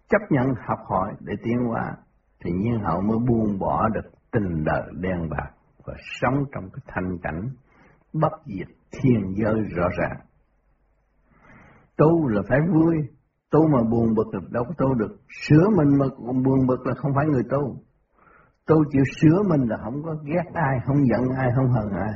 [0.09, 1.95] chấp nhận học hỏi để tiến hóa,
[2.43, 5.51] thì nhiên hậu mới buông bỏ được tình đời đen bạc
[5.85, 7.49] và sống trong cái thanh cảnh
[8.13, 10.17] bất diệt thiên giới rõ ràng.
[11.97, 12.95] Tu là phải vui,
[13.51, 16.85] tu mà buồn bực là đâu có tu được, sửa mình mà còn buồn bực
[16.85, 17.75] là không phải người tu.
[18.67, 22.13] Tu chịu sửa mình là không có ghét ai, không giận ai, không hờn ai.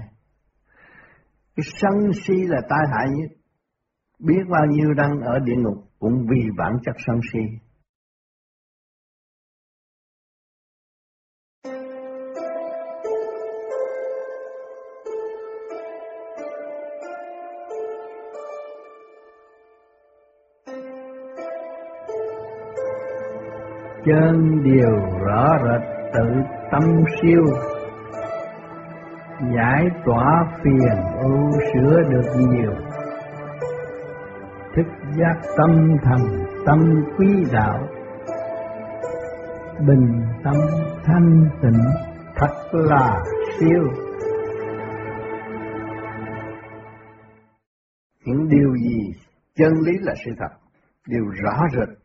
[1.55, 3.31] Cái sân si là tai hại nhất.
[4.19, 7.39] Biết bao nhiêu đang ở địa ngục cũng vì bản chất sân si.
[24.05, 25.81] Chân điều rõ rệt
[26.13, 26.25] tự
[26.71, 26.83] tâm
[27.21, 27.45] siêu.
[29.55, 32.73] Giải tỏa phiền ưu sửa được nhiều.
[34.75, 34.85] Thức
[35.17, 36.19] giác tâm thần,
[36.65, 36.79] tâm
[37.17, 37.87] quý đạo.
[39.87, 40.55] Bình tâm
[41.03, 41.83] thanh tịnh
[42.35, 43.23] thật là
[43.59, 43.83] siêu.
[48.25, 48.99] Những điều gì
[49.55, 50.49] chân lý là sự thật
[51.07, 52.02] điều rõ rệt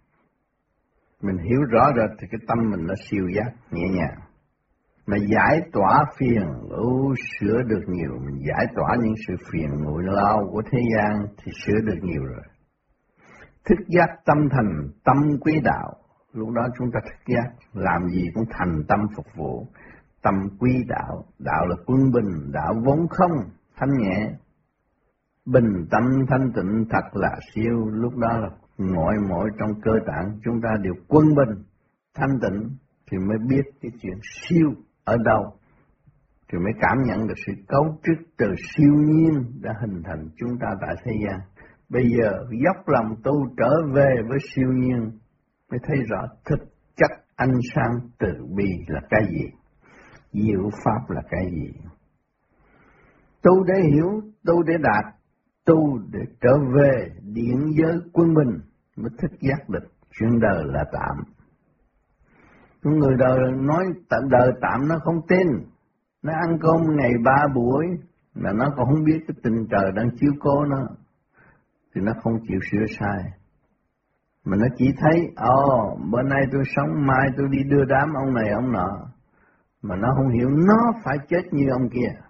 [1.22, 4.18] mình hiểu rõ rồi thì cái tâm mình nó siêu giác, nhẹ nhàng.
[5.06, 8.10] Mà giải tỏa phiền ưu sửa được nhiều.
[8.26, 12.24] Mình giải tỏa những sự phiền nguội lao của thế gian thì sửa được nhiều
[12.24, 12.42] rồi.
[13.64, 15.92] Thức giác tâm thành tâm quý đạo.
[16.32, 19.66] Lúc đó chúng ta thức giác, làm gì cũng thành tâm phục vụ.
[20.22, 23.32] Tâm quý đạo đạo là quân bình, đạo vốn không,
[23.76, 24.32] thanh nhẹ.
[25.46, 27.86] Bình tâm thanh tịnh thật là siêu.
[27.90, 28.48] Lúc đó là
[28.78, 31.64] mọi mọi trong cơ tạng chúng ta đều quân bình,
[32.14, 32.68] thanh tịnh
[33.10, 34.72] thì mới biết cái chuyện siêu
[35.04, 35.52] ở đâu.
[36.52, 40.58] Thì mới cảm nhận được sự cấu trúc từ siêu nhiên đã hình thành chúng
[40.60, 41.40] ta tại thế gian.
[41.88, 42.30] Bây giờ
[42.64, 45.10] dốc lòng tu trở về với siêu nhiên
[45.70, 46.58] mới thấy rõ thực
[46.96, 49.46] chất ánh sáng từ bi là cái gì,
[50.32, 51.72] diệu pháp là cái gì.
[53.42, 55.14] Tu để hiểu, tu để đạt,
[55.64, 58.67] tu để trở về điện giới quân bình
[59.02, 61.16] mới thức giác được chuyện đời là tạm.
[62.82, 65.46] Người đời nói tạm đời tạm nó không tin,
[66.22, 67.86] nó ăn cơm ngày ba buổi
[68.34, 70.86] là nó còn không biết cái tình trời đang chiếu cố nó
[71.94, 73.22] thì nó không chịu sửa sai.
[74.44, 78.08] Mà nó chỉ thấy, ồ, oh, bữa nay tôi sống, mai tôi đi đưa đám
[78.14, 78.88] ông này ông nọ.
[79.82, 82.20] Mà nó không hiểu nó phải chết như ông kia.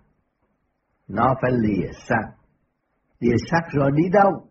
[1.08, 2.24] Nó phải lìa xác.
[3.20, 4.47] Lìa xác rồi đi đâu?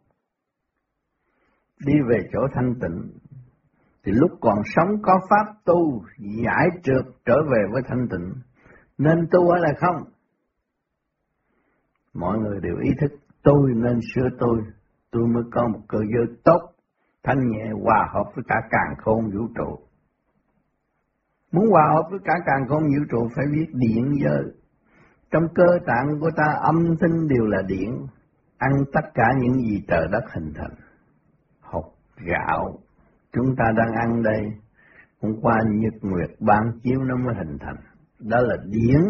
[1.86, 3.12] Đi về chỗ thanh tịnh,
[4.06, 6.04] thì lúc còn sống có pháp tu
[6.46, 8.34] giải trượt trở về với thanh tịnh,
[8.98, 10.04] nên tu hay là không?
[12.14, 13.12] Mọi người đều ý thức,
[13.44, 14.60] tôi nên sửa tôi
[15.12, 16.62] tôi mới có một cơ giới tốt,
[17.24, 19.80] thanh nhẹ, hòa hợp với cả càng khôn vũ trụ.
[21.52, 24.44] Muốn hòa hợp với cả càng khôn vũ trụ, phải biết điện giới.
[25.32, 28.08] Trong cơ tạng của ta, âm thanh đều là điện,
[28.58, 30.87] ăn tất cả những gì trời đất hình thành
[32.26, 32.80] gạo.
[33.34, 34.42] Chúng ta đang ăn đây.
[35.22, 37.76] Hôm qua nhật nguyệt ban chiếu nó mới hình thành.
[38.20, 39.02] Đó là điển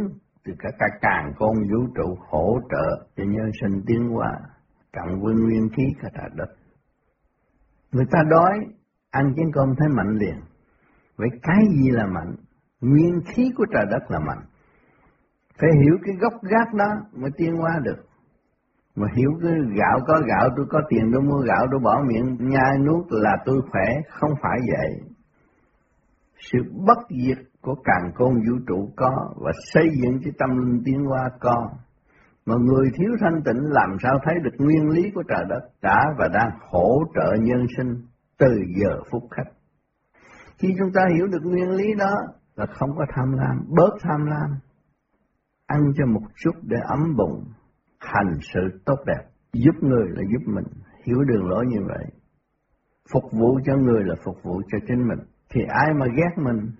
[0.43, 4.31] từ cả cả càng con vũ trụ hỗ trợ cho nhân sinh tiến hóa.
[4.93, 6.49] Cộng với nguyên khí cả trái đất.
[7.91, 8.59] Người ta đói,
[9.09, 10.35] ăn chén cơm thấy mạnh liền.
[11.17, 12.35] Vậy cái gì là mạnh?
[12.81, 14.45] Nguyên khí của trời đất là mạnh.
[15.59, 18.05] Phải hiểu cái gốc gác đó mới tiến hóa được
[18.97, 22.37] mà hiểu cái gạo có gạo, tôi có tiền tôi mua gạo, tôi bỏ miệng,
[22.39, 24.89] nhai nuốt là tôi khỏe, không phải vậy.
[26.51, 30.81] Sự bất diệt của càng côn vũ trụ có và xây dựng cái tâm linh
[30.85, 31.69] tiến hóa có.
[32.45, 36.05] Mà người thiếu thanh tịnh làm sao thấy được nguyên lý của trời đất đã
[36.17, 37.95] và đang hỗ trợ nhân sinh
[38.37, 38.47] từ
[38.81, 39.51] giờ phút khách
[40.57, 42.13] khi chúng ta hiểu được nguyên lý đó
[42.55, 44.59] là không có tham lam, bớt tham lam,
[45.65, 47.43] ăn cho một chút để ấm bụng
[47.99, 50.65] hành sự tốt đẹp, giúp người là giúp mình,
[51.05, 52.05] hiểu đường lối như vậy.
[53.13, 56.71] Phục vụ cho người là phục vụ cho chính mình, thì ai mà ghét mình,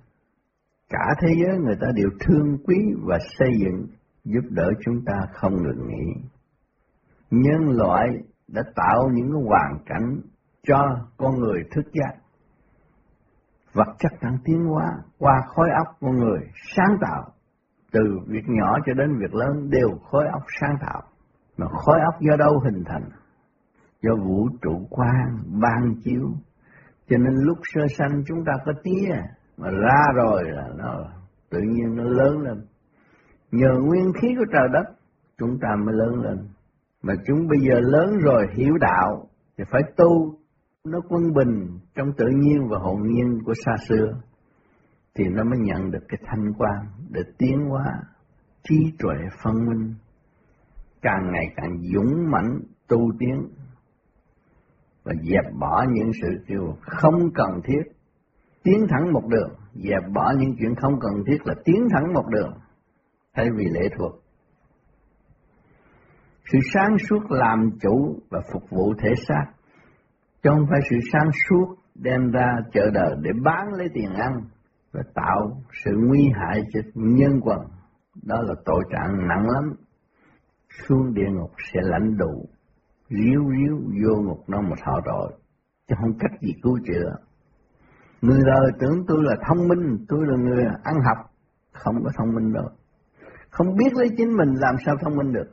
[0.89, 3.88] cả thế giới người ta đều thương quý và xây dựng,
[4.23, 6.30] giúp đỡ chúng ta không ngừng nghỉ.
[7.32, 8.08] Nhân loại
[8.47, 10.21] đã tạo những cái hoàn cảnh
[10.63, 12.17] cho con người thức giác.
[13.73, 14.86] Vật chất đang tiến hóa
[15.17, 16.39] qua khối óc con người
[16.75, 17.23] sáng tạo
[17.91, 21.02] từ việc nhỏ cho đến việc lớn đều khối óc sáng tạo.
[21.58, 23.10] Mà khối óc do đâu hình thành?
[24.02, 26.30] Do vũ trụ quang ban chiếu.
[27.10, 29.15] Cho nên lúc sơ sanh chúng ta có tía,
[29.58, 31.06] mà ra rồi là nó
[31.50, 32.65] tự nhiên nó lớn lên.
[33.52, 34.95] Nhờ nguyên khí của trời đất,
[35.38, 36.38] chúng ta mới lớn lên.
[37.04, 40.36] Mà chúng bây giờ lớn rồi hiểu đạo, thì phải tu
[40.86, 44.08] nó quân bình trong tự nhiên và hồn nhiên của xa xưa
[45.17, 48.01] thì nó mới nhận được cái thanh quan để tiến hóa,
[48.63, 49.95] trí tuệ phân minh,
[51.01, 53.47] càng ngày càng dũng mãnh, tu tiến,
[55.03, 57.82] và dẹp bỏ những sự kiểu không cần thiết,
[58.63, 59.49] tiến thẳng một đường.
[59.73, 62.53] Dẹp bỏ những chuyện không cần thiết là tiến thẳng một đường,
[63.34, 64.12] thay vì lệ thuộc.
[66.51, 69.45] Sự sáng suốt làm chủ và phục vụ thể xác,
[70.43, 74.34] chứ không phải sự sáng suốt đem ra chợ đời để bán lấy tiền ăn
[74.97, 77.60] và tạo sự nguy hại cho nhân quần.
[78.23, 79.73] Đó là tội trạng nặng lắm.
[80.69, 82.45] Xuống địa ngục sẽ lãnh đủ
[83.10, 85.31] ríu ríu vô ngục nó một thọ rồi.
[85.88, 87.15] Chứ không cách gì cứu chữa.
[88.21, 91.17] Người đời tưởng tôi là thông minh, tôi là người ăn học.
[91.73, 92.69] Không có thông minh đâu.
[93.49, 95.51] Không biết lấy chính mình làm sao thông minh được.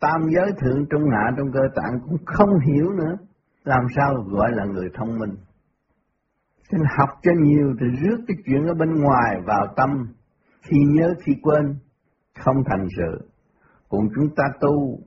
[0.00, 3.16] Tam giới thượng trung hạ trong cơ tạng cũng không hiểu nữa.
[3.64, 5.34] Làm sao gọi là người thông minh?
[6.70, 10.06] Xin học cho nhiều thì rước cái chuyện ở bên ngoài vào tâm
[10.62, 11.76] khi nhớ khi quên
[12.38, 13.28] không thành sự
[13.88, 14.98] còn chúng ta tu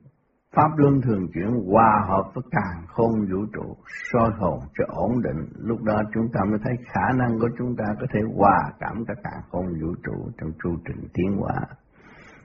[0.56, 3.76] Pháp luân thường chuyển hòa hợp với càng khôn vũ trụ,
[4.12, 5.48] soi hồn cho ổn định.
[5.56, 9.04] Lúc đó chúng ta mới thấy khả năng của chúng ta có thể hòa cảm
[9.08, 11.60] cả càng khôn vũ trụ trong chu trình tiến hóa.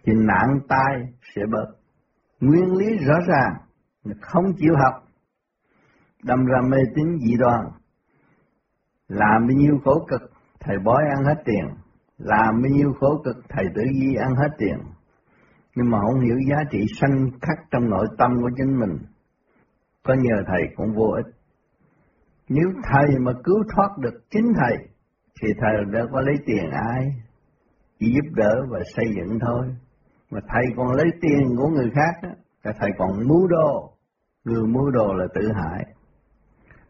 [0.05, 1.65] Thì nạn tai sẽ bớt.
[2.39, 3.53] Nguyên lý rõ ràng,
[4.21, 5.03] không chịu học,
[6.23, 7.61] đâm ra mê tín dị đoan.
[9.21, 10.21] Làm bao nhiêu khổ cực,
[10.59, 11.65] thầy bói ăn hết tiền.
[12.17, 14.77] Làm bao nhiêu khổ cực, thầy tử di ăn hết tiền
[15.75, 18.97] nhưng mà không hiểu giá trị sanh khắc trong nội tâm của chính mình.
[20.03, 21.25] Có nhờ thầy cũng vô ích.
[22.49, 24.77] Nếu thầy mà cứu thoát được chính thầy,
[25.41, 27.05] thì thầy đã có lấy tiền ai?
[27.99, 29.75] Chỉ giúp đỡ và xây dựng thôi.
[30.31, 32.29] Mà thầy còn lấy tiền của người khác,
[32.63, 33.93] thì thầy còn mưu đồ.
[34.43, 35.85] Người mưu đồ là tự hại.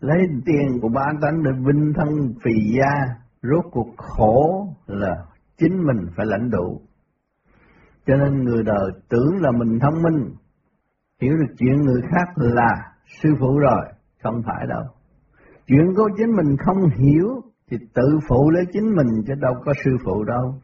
[0.04, 2.94] Lấy tiền của ba tánh để vinh thân phì gia,
[3.42, 5.16] rốt cuộc khổ là
[5.58, 6.82] chính mình phải lãnh đủ
[8.06, 10.36] cho nên người đời tưởng là mình thông minh,
[11.22, 13.86] hiểu được chuyện người khác là sư phụ rồi,
[14.24, 14.84] không phải đâu.
[15.68, 17.28] Chuyện của chính mình không hiểu
[17.72, 20.56] thì tự phụ lấy chính mình chứ đâu có sư phụ đâu.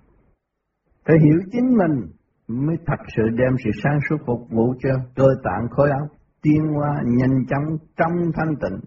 [1.06, 2.12] Phải hiểu chính mình
[2.47, 6.08] mới thật sự đem sự sáng suốt phục vụ cho cơ tạng khối óc
[6.41, 8.80] tiến hóa nhanh chóng trong thanh tịnh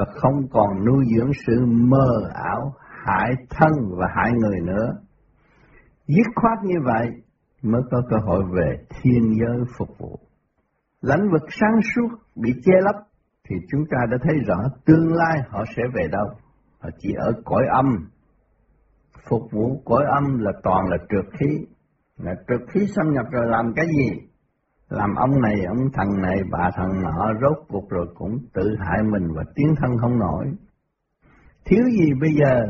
[0.00, 2.74] và không còn nuôi dưỡng sự mơ ảo,
[3.06, 4.92] hại thân và hại người nữa.
[6.06, 7.10] Dứt khoát như vậy
[7.62, 10.18] mới có cơ hội về thiên giới phục vụ.
[11.00, 12.94] Lãnh vực sáng suốt bị che lấp
[13.48, 16.26] thì chúng ta đã thấy rõ tương lai họ sẽ về đâu.
[16.80, 18.08] Họ chỉ ở cõi âm.
[19.28, 21.66] Phục vụ cõi âm là toàn là trượt khí.
[22.16, 24.29] Là trượt khí xâm nhập rồi làm cái gì?
[24.90, 29.02] Làm ông này, ông thằng này, bà thằng nọ rốt cuộc rồi cũng tự hại
[29.02, 30.46] mình và tiến thân không nổi.
[31.64, 32.66] Thiếu gì bây giờ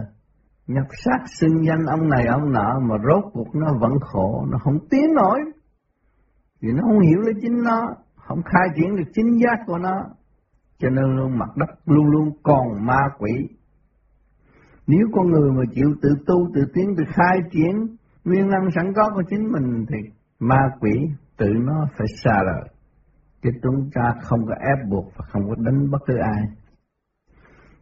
[0.67, 4.59] nhập sát xưng danh ông này ông nọ mà rốt cuộc nó vẫn khổ, nó
[4.59, 5.39] không tiến nổi.
[6.61, 10.05] Vì nó không hiểu lấy chính nó, không khai triển được chính giác của nó.
[10.79, 13.33] Cho nên luôn mặt đất luôn luôn còn ma quỷ.
[14.87, 18.93] Nếu con người mà chịu tự tu, tự tiến, tự khai triển nguyên năng sẵn
[18.97, 21.09] có của chính mình thì ma quỷ
[21.41, 22.69] tự nó phải xa rời.
[23.43, 26.43] Chứ chúng ta không có ép buộc và không có đánh bất cứ ai.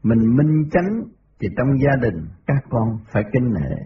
[0.02, 1.02] Mình minh chánh
[1.40, 3.76] thì trong gia đình các con phải kính nể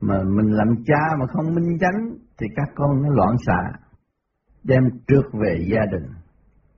[0.00, 3.78] mà mình làm cha mà không minh chánh thì các con nó loạn xạ
[4.64, 6.06] đem trước về gia đình,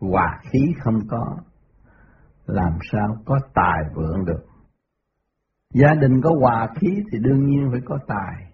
[0.01, 1.37] hòa khí không có,
[2.47, 4.45] làm sao có tài vượng được.
[5.75, 8.50] Gia đình có hòa khí thì đương nhiên phải có tài.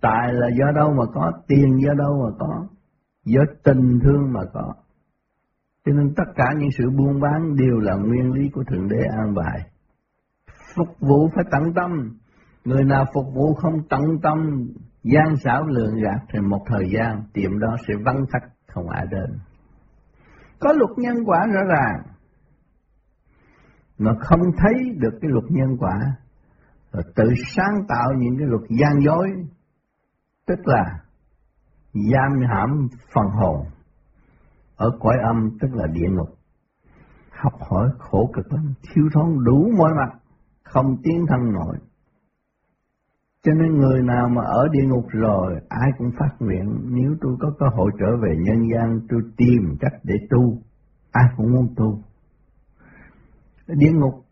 [0.00, 2.66] Tài là do đâu mà có, tiền do đâu mà có,
[3.24, 4.74] do tình thương mà có.
[5.84, 8.98] Cho nên tất cả những sự buôn bán đều là nguyên lý của Thượng Đế
[9.18, 9.60] an bài.
[10.76, 12.18] Phục vụ phải tận tâm,
[12.64, 14.68] người nào phục vụ không tận tâm,
[15.02, 19.06] gian xảo lường gạt thì một thời gian tiệm đó sẽ vắng khách không ai
[19.10, 19.38] đến.
[20.60, 22.02] Có luật nhân quả rõ ràng,
[23.98, 25.98] mà không thấy được cái luật nhân quả,
[26.92, 27.24] rồi tự
[27.56, 29.28] sáng tạo những cái luật gian dối,
[30.48, 31.00] tức là
[31.92, 33.66] giam hãm phần hồn
[34.76, 36.28] ở cõi âm tức là địa ngục.
[37.30, 40.18] Học hỏi khổ cực lắm, thiếu thốn đủ mọi mặt,
[40.64, 41.76] không tiến thân nổi.
[43.42, 47.36] Cho nên người nào mà ở địa ngục rồi, ai cũng phát nguyện, nếu tôi
[47.40, 50.58] có cơ hội trở về nhân gian, tôi tìm cách để tu,
[51.10, 52.02] ai cũng muốn tu.
[53.66, 54.24] Địa ngục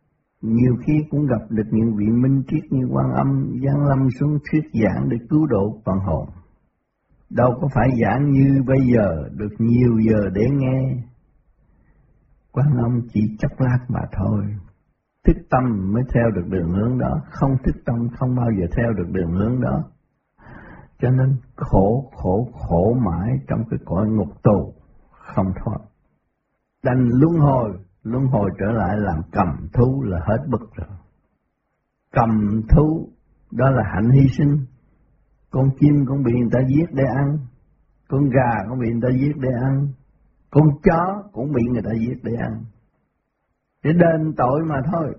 [0.46, 3.26] nhiều khi cũng gặp được những vị minh triết như quan âm,
[3.64, 6.28] giáng lâm xuống thuyết giảng để cứu độ phần hồn.
[7.30, 10.96] Đâu có phải giảng như bây giờ, được nhiều giờ để nghe.
[12.52, 14.44] Quan âm chỉ chốc lát mà thôi.
[15.26, 18.92] Thức tâm mới theo được đường hướng đó, không thức tâm không bao giờ theo
[18.92, 19.84] được đường hướng đó.
[20.98, 24.74] Cho nên khổ, khổ, khổ mãi trong cái cõi ngục tù,
[25.10, 25.78] không thoát.
[26.82, 27.70] Đành luân hồi,
[28.06, 30.96] luân hồi trở lại làm cầm thú là hết bực rồi.
[32.12, 33.08] Cầm thú,
[33.50, 34.66] đó là hạnh hy sinh,
[35.50, 37.38] con chim cũng bị người ta giết để ăn,
[38.08, 39.88] con gà cũng bị người ta giết để ăn,
[40.50, 42.64] con chó cũng bị người ta giết để ăn.
[43.82, 45.14] Để đền tội mà thôi.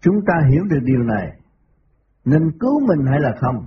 [0.00, 1.36] Chúng ta hiểu được điều này,
[2.24, 3.66] nên cứu mình hay là không?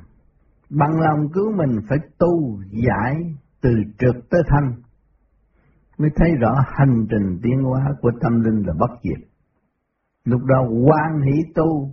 [0.69, 3.15] Bằng lòng cứu mình phải tu giải
[3.61, 4.73] từ trực tới thanh,
[5.97, 9.27] mới thấy rõ hành trình tiến hóa của tâm linh là bất diệt.
[10.23, 11.91] Lúc đó quan hỷ tu,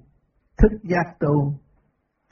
[0.59, 1.55] thức giác tu,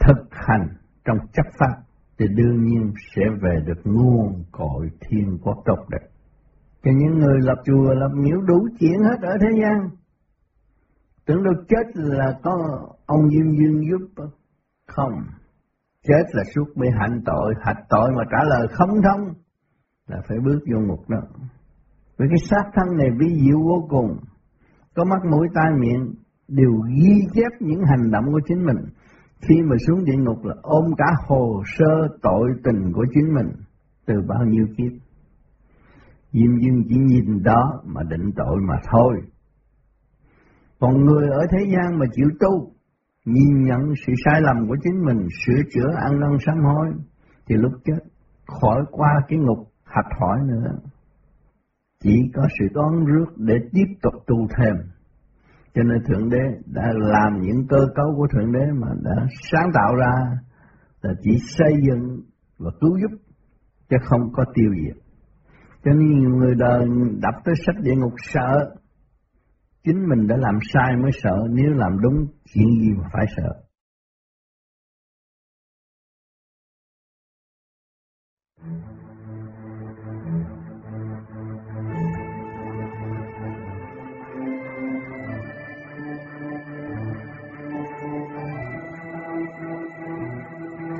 [0.06, 0.68] thực hành
[1.04, 1.82] trong chấp pháp
[2.18, 6.08] thì đương nhiên sẽ về được nguồn cội thiên quốc độc đẹp.
[6.84, 9.88] Cho những người lập chùa, lập miếu đủ chuyện hết ở thế gian.
[11.26, 12.56] Tưởng đâu chết là có
[13.06, 14.24] ông Diêm Dương giúp
[14.86, 15.12] không.
[16.02, 19.34] Chết là suốt bị hạnh tội, hạch tội mà trả lời không thông
[20.06, 21.20] là phải bước vô ngục đó.
[22.18, 24.16] Vì cái xác thân này vi diệu vô cùng.
[24.94, 26.14] Có mắt mũi tai miệng
[26.48, 28.76] đều ghi chép những hành động của chính mình
[29.40, 33.48] khi mà xuống địa ngục là ôm cả hồ sơ tội tình của chính mình
[34.06, 34.92] từ bao nhiêu kiếp.
[36.32, 39.20] Diêm dương chỉ nhìn đó mà định tội mà thôi.
[40.80, 42.72] Còn người ở thế gian mà chịu tu,
[43.24, 46.88] nhìn nhận sự sai lầm của chính mình, sửa chữa ăn năn sám hối,
[47.46, 47.98] thì lúc chết
[48.46, 50.78] khỏi qua cái ngục hạch hỏi nữa.
[52.02, 54.74] Chỉ có sự đón rước để tiếp tục tu thêm
[55.74, 59.70] cho nên Thượng Đế đã làm những cơ cấu của Thượng Đế mà đã sáng
[59.74, 60.38] tạo ra,
[61.02, 62.20] là chỉ xây dựng
[62.58, 63.18] và cứu giúp,
[63.90, 64.96] chứ không có tiêu diệt.
[65.84, 66.86] Cho nên nhiều người đời
[67.22, 68.74] đọc tới sách địa ngục sợ
[69.84, 73.52] chính mình đã làm sai mới sợ, nếu làm đúng chuyện gì mà phải sợ.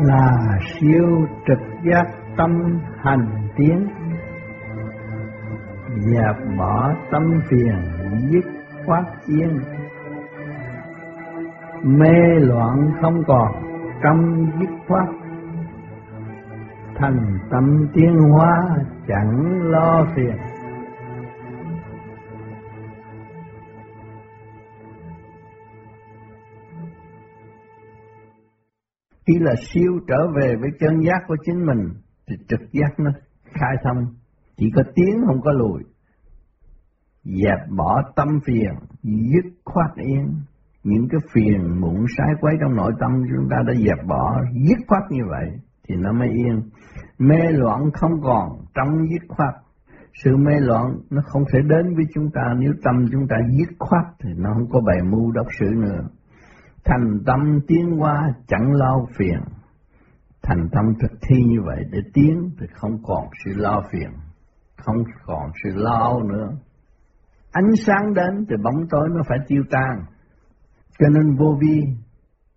[0.05, 3.89] Là siêu trực giác tâm hành tiến.
[5.97, 7.75] Dẹp bỏ tâm phiền
[8.31, 8.45] dứt
[8.87, 9.61] khoát yên.
[11.83, 13.53] Mê loạn không còn
[14.03, 15.09] trong dứt khoát.
[16.95, 20.37] Thành tâm tiến hóa chẳng lo phiền.
[29.27, 31.89] Khi là siêu trở về với chân giác của chính mình
[32.29, 33.11] thì trực giác nó
[33.45, 34.07] khai thông,
[34.57, 35.83] chỉ có tiến không có lùi.
[37.25, 40.35] Dẹp bỏ tâm phiền, dứt khoát yên.
[40.85, 44.79] Những cái phiền muộn sai quấy trong nội tâm chúng ta đã dẹp bỏ, dứt
[44.89, 45.51] khoát như vậy
[45.89, 46.63] thì nó mới yên.
[47.19, 49.55] Mê loạn không còn trong dứt khoát.
[50.25, 53.77] Sự mê loạn nó không thể đến với chúng ta nếu tâm chúng ta dứt
[53.79, 56.09] khoát thì nó không có bày mưu đốc sự nữa.
[56.85, 59.41] Thành tâm tiến qua chẳng lo phiền.
[60.43, 64.11] Thành tâm thực thi như vậy để tiến thì không còn sự lo phiền,
[64.77, 66.49] không còn sự lo âu nữa.
[67.53, 70.05] Ánh sáng đến thì bóng tối nó phải tiêu tan.
[70.99, 71.83] Cho nên vô vi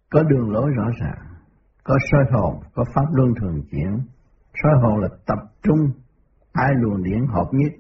[0.09, 1.25] có đường lối rõ ràng,
[1.83, 3.99] có soi hồn, có pháp luân thường chuyển,
[4.63, 5.79] soi hồn là tập trung
[6.53, 7.71] hai luồng điển hợp nhất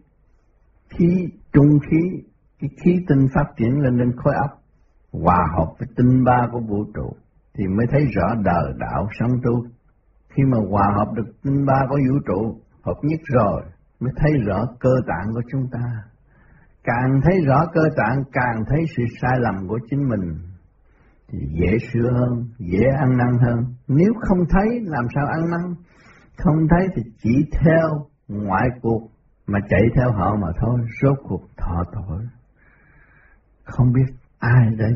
[0.89, 2.21] khí trung khí
[2.59, 4.61] cái khí tinh phát triển lên lên khối óc
[5.23, 7.15] hòa hợp với tinh ba của vũ trụ
[7.57, 9.65] thì mới thấy rõ đời đạo sống tu.
[10.29, 13.61] Khi mà hòa hợp được tinh ba của vũ trụ hợp nhất rồi
[13.99, 16.03] mới thấy rõ cơ tạng của chúng ta.
[16.83, 20.37] Càng thấy rõ cơ tạng càng thấy sự sai lầm của chính mình.
[21.29, 23.65] Thì dễ sửa hơn dễ ăn năn hơn.
[23.87, 25.75] Nếu không thấy làm sao ăn năn?
[26.37, 29.01] Không thấy thì chỉ theo ngoại cuộc
[29.47, 32.21] mà chạy theo họ mà thôi, rốt cuộc thọ tội.
[33.63, 34.13] Không biết
[34.53, 34.93] ai đấy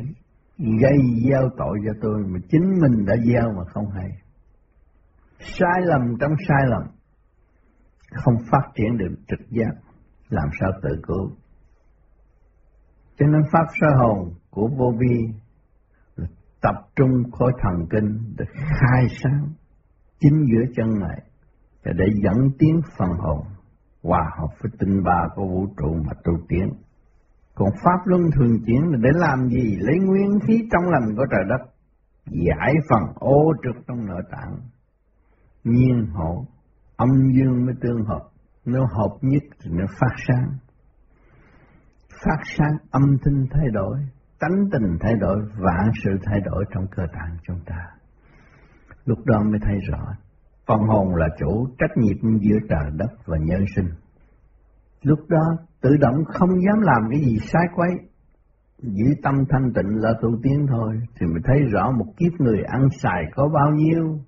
[0.58, 4.10] gây gieo tội cho tôi mà chính mình đã gieo mà không hay.
[5.40, 6.84] Sai lầm trong sai lầm,
[8.12, 9.72] không phát triển được trực giác,
[10.30, 11.32] làm sao tự cứu.
[13.18, 15.28] Cho nên pháp soi hồn của vô vi
[16.16, 16.28] là
[16.62, 19.48] tập trung khối thần kinh để khai sáng
[20.20, 21.22] chính giữa chân này
[21.84, 23.46] để dẫn tiến phần hồn
[24.04, 26.70] hòa hợp với tinh ba của vũ trụ mà tu tiến.
[27.60, 29.78] Còn pháp luân thường chuyển là để làm gì?
[29.80, 31.72] Lấy nguyên khí trong lành của trời đất,
[32.26, 34.56] giải phần ô trực trong nội tạng.
[35.64, 36.46] Nhiên hộ,
[36.98, 38.22] âm dương mới tương hợp,
[38.66, 40.50] nếu hợp nhất thì nó phát sáng.
[42.10, 43.98] Phát sáng âm thanh thay đổi,
[44.40, 47.88] tánh tình thay đổi, vạn sự thay đổi trong cơ tạng chúng ta.
[49.06, 50.14] Lúc đó mới thấy rõ
[50.68, 53.90] Phần hồn là chủ trách nhiệm giữa trời đất và nhân sinh.
[55.02, 57.90] Lúc đó tự động không dám làm cái gì sai quấy.
[58.78, 62.64] Giữ tâm thanh tịnh là tu tiến thôi, thì mới thấy rõ một kiếp người
[62.64, 64.20] ăn xài có bao nhiêu.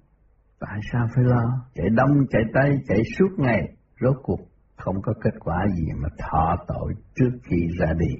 [0.59, 1.43] Tại sao phải lo?
[1.75, 3.61] Chạy đông, chạy tây, chạy suốt ngày,
[4.01, 4.39] rốt cuộc
[4.77, 8.15] không có kết quả gì mà thọ tội trước khi ra đi.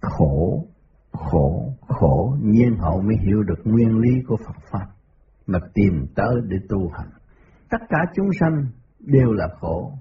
[0.00, 0.66] Khổ,
[1.12, 4.86] khổ, khổ, nhiên hậu mới hiểu được nguyên lý của Phật Pháp
[5.46, 7.10] mà tìm tới để tu hành.
[7.70, 8.66] Tất cả chúng sanh
[9.00, 9.92] đều là khổ.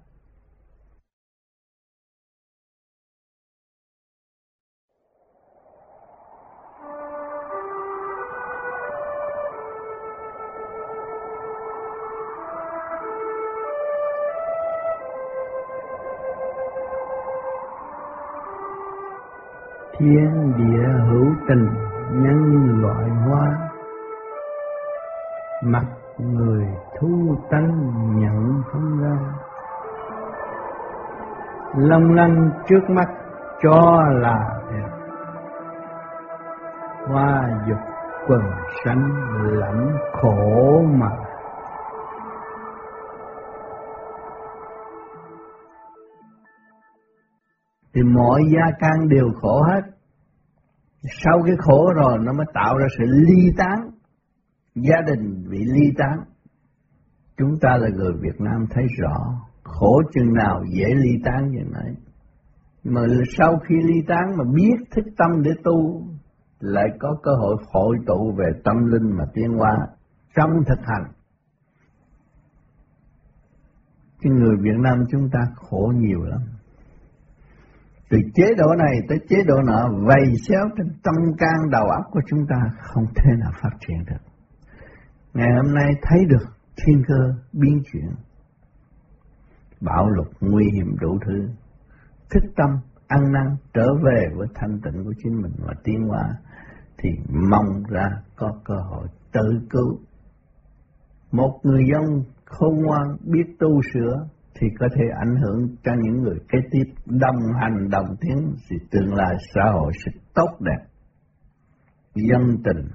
[20.06, 21.68] Thiên địa hữu tình,
[22.12, 23.70] nhân loại hoa.
[25.64, 25.86] Mặt
[26.18, 26.68] người
[27.00, 29.18] thu tánh nhận không ra.
[31.76, 33.08] Long lanh trước mắt
[33.64, 34.90] cho là đẹp.
[37.08, 37.80] Hoa dục
[38.28, 38.42] quần
[38.86, 39.12] sanh
[39.44, 41.10] lẫn khổ mà.
[47.94, 49.95] Thì mọi gia can đều khổ hết
[51.24, 53.90] sau cái khổ rồi nó mới tạo ra sự ly tán.
[54.76, 56.18] Gia đình bị ly tán.
[57.38, 59.16] Chúng ta là người Việt Nam thấy rõ
[59.64, 61.94] khổ chừng nào dễ ly tán như này.
[62.84, 63.02] Mà
[63.38, 66.08] sau khi ly tán mà biết thức tâm để tu,
[66.60, 69.78] lại có cơ hội hội tụ về tâm linh mà tiến hóa,
[70.36, 71.12] trong thực hành.
[74.24, 76.42] Chứ người Việt Nam chúng ta khổ nhiều lắm
[78.10, 82.06] từ chế độ này tới chế độ nọ vầy xéo trên tâm can đầu óc
[82.12, 84.32] của chúng ta không thể nào phát triển được
[85.36, 86.46] Ngày hôm nay thấy được
[86.78, 88.10] thiên cơ biến chuyển,
[89.82, 91.50] bạo lục nguy hiểm đủ thứ,
[92.30, 92.70] thức tâm,
[93.08, 96.24] ăn năn trở về với thanh tịnh của chính mình và tiến hóa,
[96.98, 97.10] thì
[97.50, 100.00] mong ra có cơ hội tự cứu.
[101.32, 104.28] Một người dân khôn ngoan biết tu sửa
[104.60, 108.56] thì có thể ảnh hưởng cho những người kế tiếp đồng hành, đồng tiến.
[108.70, 110.86] Thì tương lai xã hội sẽ tốt đẹp.
[112.16, 112.88] Dân tình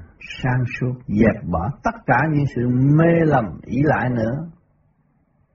[0.43, 4.51] sang suốt, dẹp bỏ tất cả những sự mê lầm ý lại nữa.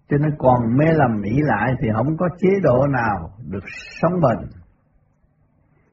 [0.10, 3.64] Cho nên còn mê lầm ý lại thì không có chế độ nào được
[4.02, 4.50] sống bền.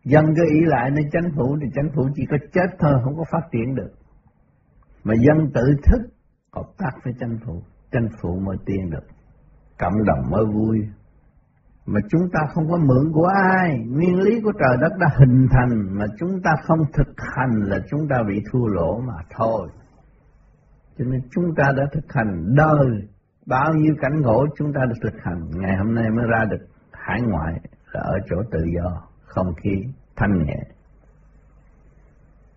[0.04, 3.16] Dân cứ ý lại nên chính phủ, thì chính phủ chỉ có chết thôi, không
[3.16, 3.90] có phát triển được.
[5.04, 6.02] Mà dân tự thức
[6.52, 9.06] hợp tác với chính phủ chính phủ mới tiến được
[9.82, 10.78] cộng đồng mới vui.
[11.86, 13.78] Mà chúng ta không có mượn của ai.
[13.88, 17.78] Nguyên lý của trời đất đã hình thành mà chúng ta không thực hành là
[17.90, 19.68] chúng ta bị thua lỗ mà thôi.
[20.98, 23.08] Cho nên chúng ta đã thực hành đời.
[23.46, 25.50] Bao nhiêu cảnh ngộ chúng ta đã thực hành.
[25.50, 27.60] Ngày hôm nay mới ra được hải ngoại
[27.92, 29.82] là ở chỗ tự do, không khí,
[30.16, 30.58] thanh nhẹ.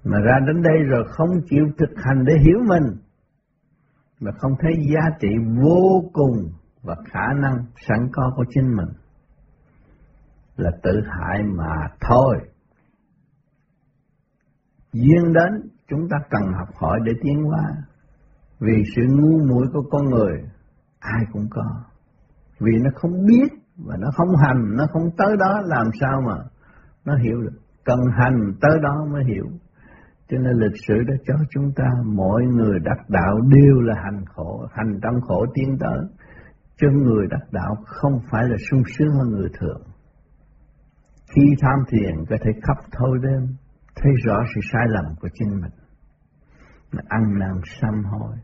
[0.04, 2.98] Mà ra đến đây rồi không chịu thực hành để hiểu mình.
[4.20, 5.30] Mà không thấy giá trị
[5.64, 6.52] vô cùng
[6.86, 8.90] và khả năng sẵn có của chính mình
[10.58, 12.38] là tự hại mà thôi.
[14.94, 17.64] Duyên đến chúng ta cần học hỏi để tiến hóa.
[18.60, 20.44] Vì sự ngu muội của con người
[21.00, 21.66] ai cũng có.
[22.60, 26.36] Vì nó không biết và nó không hành, nó không tới đó làm sao mà
[27.06, 27.60] nó hiểu được.
[27.86, 29.46] Cần hành tới đó mới hiểu.
[30.30, 34.26] Cho nên lịch sử đã cho chúng ta mọi người đắc đạo đều là hành
[34.26, 36.00] khổ, hành trong khổ tiến tới.
[36.78, 39.82] Cho người đắc đạo không phải là sung sướng hơn người thường.
[41.36, 43.56] Khi tham thiền có thể khắp thâu đêm,
[43.96, 45.72] thấy rõ sự sai lầm của chính mình.
[46.92, 48.38] Nó ăn năn sám hối.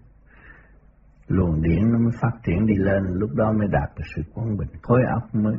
[1.27, 4.57] Luồng điển nó mới phát triển đi lên, lúc đó mới đạt được sự quân
[4.57, 4.69] bình.
[4.81, 5.55] Khối óc mới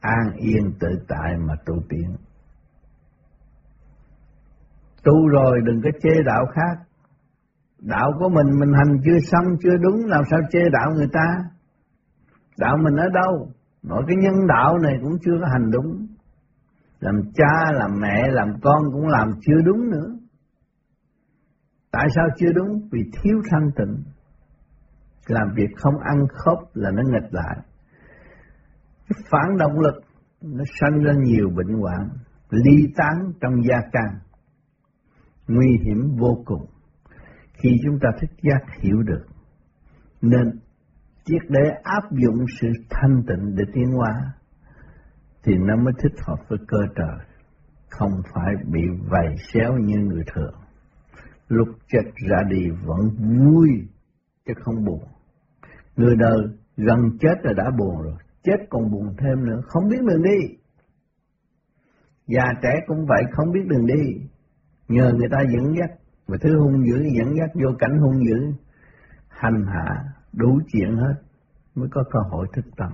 [0.00, 2.16] an yên tự tại mà tu tiến.
[5.04, 6.82] Tu rồi đừng có chê đạo khác.
[7.78, 11.55] Đạo của mình mình hành chưa xong chưa đúng làm sao chê đạo người ta.
[12.58, 13.52] Đạo mình ở đâu?
[13.82, 16.06] Nội cái nhân đạo này cũng chưa có hành đúng.
[17.00, 20.18] Làm cha, làm mẹ, làm con cũng làm chưa đúng nữa.
[21.90, 22.88] Tại sao chưa đúng?
[22.92, 24.02] Vì thiếu thanh tịnh.
[25.26, 27.56] Làm việc không ăn khớp là nó nghịch lại.
[29.08, 29.94] Cái phản động lực
[30.42, 32.08] nó sanh ra nhiều bệnh hoạn,
[32.50, 34.18] ly tán trong gia can
[35.48, 36.66] nguy hiểm vô cùng
[37.52, 39.24] khi chúng ta thích giác hiểu được.
[40.22, 40.50] Nên
[41.26, 44.12] triệt để áp dụng sự thanh tịnh để tiến hóa
[45.44, 47.26] thì nó mới thích hợp với cơ trời,
[47.90, 50.54] không phải bị vầy xéo như người thường.
[51.48, 53.68] Lúc chết ra đi vẫn vui
[54.46, 55.00] chứ không buồn.
[55.96, 56.38] Người đời
[56.76, 60.56] gần chết là đã buồn rồi, chết còn buồn thêm nữa, không biết đường đi.
[62.26, 64.28] Già trẻ cũng vậy, không biết đường đi,
[64.88, 65.90] nhờ người ta dẫn dắt
[66.26, 68.52] và thứ hung dữ dẫn dắt vô cảnh hung dữ
[69.28, 70.04] hành hạ
[70.36, 71.14] đủ chuyện hết
[71.74, 72.92] mới có cơ hội thức tâm.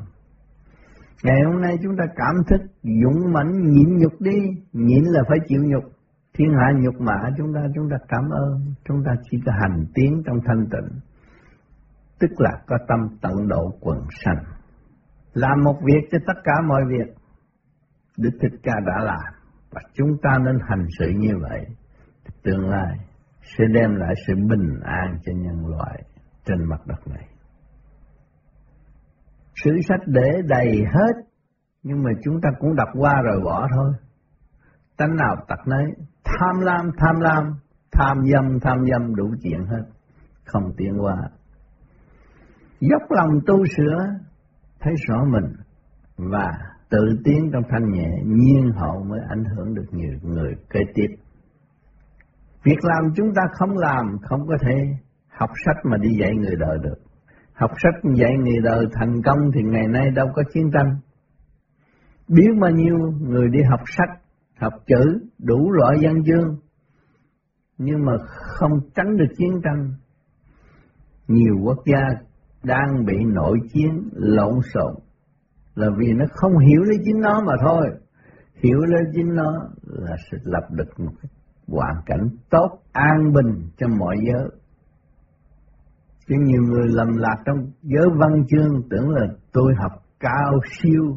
[1.22, 4.38] Ngày hôm nay chúng ta cảm thức dũng mãnh, nhịn nhục đi.
[4.72, 5.84] Nhịn là phải chịu nhục.
[6.34, 8.74] Thiên hạ nhục mạ chúng ta chúng ta cảm ơn.
[8.88, 11.00] Chúng ta chỉ có hành tiến trong thanh tịnh.
[12.20, 14.44] Tức là có tâm tận độ quần sanh.
[15.34, 17.14] Làm một việc cho tất cả mọi việc.
[18.18, 19.32] Đức Thích Ca đã làm.
[19.70, 21.66] Và chúng ta nên hành sự như vậy.
[22.42, 22.96] Tương lai
[23.42, 26.02] sẽ đem lại sự bình an cho nhân loại
[26.44, 27.28] trên mặt đất này.
[29.54, 31.22] Sử sách để đầy hết,
[31.82, 33.92] nhưng mà chúng ta cũng đọc qua rồi bỏ thôi.
[34.96, 35.84] Tánh nào tật nấy,
[36.24, 37.54] tham lam, tham lam,
[37.92, 39.82] tham dâm, tham dâm đủ chuyện hết,
[40.44, 41.16] không tiến qua.
[42.80, 43.98] Dốc lòng tu sửa,
[44.80, 45.52] thấy rõ mình
[46.16, 46.52] và
[46.90, 51.08] tự tiến trong thanh nhẹ, nhiên hậu mới ảnh hưởng được nhiều người kế tiếp.
[52.64, 54.74] Việc làm chúng ta không làm, không có thể
[55.42, 56.98] học sách mà đi dạy người đời được.
[57.54, 60.96] Học sách dạy người đời thành công thì ngày nay đâu có chiến tranh.
[62.28, 64.10] Biết bao nhiêu người đi học sách,
[64.60, 66.56] học chữ, đủ loại văn chương,
[67.78, 69.90] nhưng mà không tránh được chiến tranh.
[71.28, 72.08] Nhiều quốc gia
[72.62, 74.94] đang bị nội chiến lộn xộn
[75.74, 77.90] là vì nó không hiểu lấy chính nó mà thôi.
[78.54, 79.52] Hiểu lấy chính nó
[79.84, 81.12] là sẽ lập được một
[81.68, 84.61] hoàn cảnh tốt, an bình cho mọi giới.
[86.28, 91.16] Chứ nhiều người lầm lạc trong giới văn chương tưởng là tôi học cao siêu,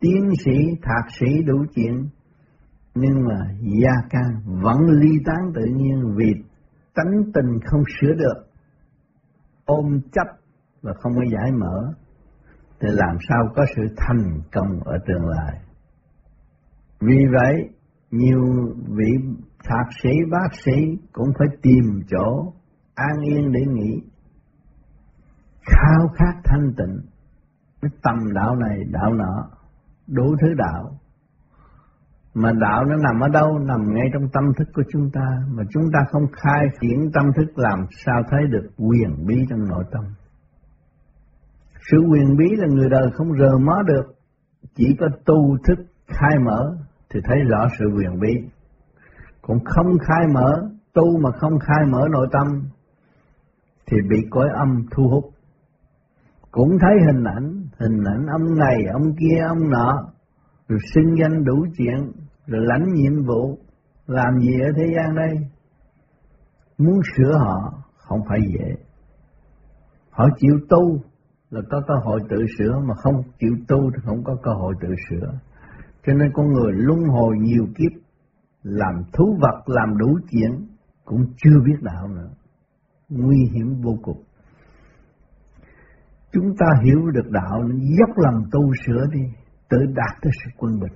[0.00, 2.08] tiến sĩ, thạc sĩ đủ chuyện,
[2.94, 3.38] nhưng mà
[3.82, 6.32] gia can vẫn ly tán tự nhiên vì
[6.94, 8.46] tánh tình không sửa được,
[9.64, 10.26] ôm chấp
[10.82, 11.92] và không có giải mở,
[12.80, 15.60] thì làm sao có sự thành công ở tương lai.
[17.00, 17.68] Vì vậy,
[18.10, 18.40] nhiều
[18.88, 19.12] vị
[19.64, 20.72] thạc sĩ bác sĩ
[21.12, 22.52] cũng phải tìm chỗ
[23.08, 24.00] an yên để nghỉ.
[25.66, 26.96] Khao khát thanh tịnh
[27.82, 29.50] cái tâm đạo này đạo nọ
[30.06, 30.90] đủ thứ đạo.
[32.34, 33.58] Mà đạo nó nằm ở đâu?
[33.58, 35.26] Nằm ngay trong tâm thức của chúng ta.
[35.48, 39.68] Mà chúng ta không khai triển tâm thức làm sao thấy được quyền bí trong
[39.68, 40.04] nội tâm.
[41.90, 44.14] Sự quyền bí là người đời không rờ mó được.
[44.74, 46.76] Chỉ có tu thức khai mở
[47.10, 48.48] thì thấy rõ sự quyền bí.
[49.42, 52.46] Cũng không khai mở, tu mà không khai mở nội tâm
[53.86, 55.24] thì bị cõi âm thu hút.
[56.50, 60.12] Cũng thấy hình ảnh, hình ảnh ông này, ông kia, ông nọ,
[60.68, 62.12] rồi xưng danh đủ chuyện,
[62.46, 63.58] rồi lãnh nhiệm vụ,
[64.06, 65.48] làm gì ở thế gian đây?
[66.78, 68.74] Muốn sửa họ không phải dễ.
[70.10, 71.00] Họ chịu tu
[71.50, 74.74] là có cơ hội tự sửa, mà không chịu tu thì không có cơ hội
[74.80, 75.32] tự sửa.
[76.06, 77.92] Cho nên con người luân hồi nhiều kiếp
[78.62, 80.66] làm thú vật, làm đủ chuyện,
[81.04, 82.30] cũng chưa biết đạo nữa.
[83.10, 84.22] Nguy hiểm vô cùng.
[86.32, 87.60] Chúng ta hiểu được đạo,
[87.98, 89.20] dốc lòng tu sửa đi,
[89.68, 90.92] tự đạt tới sự quân bình.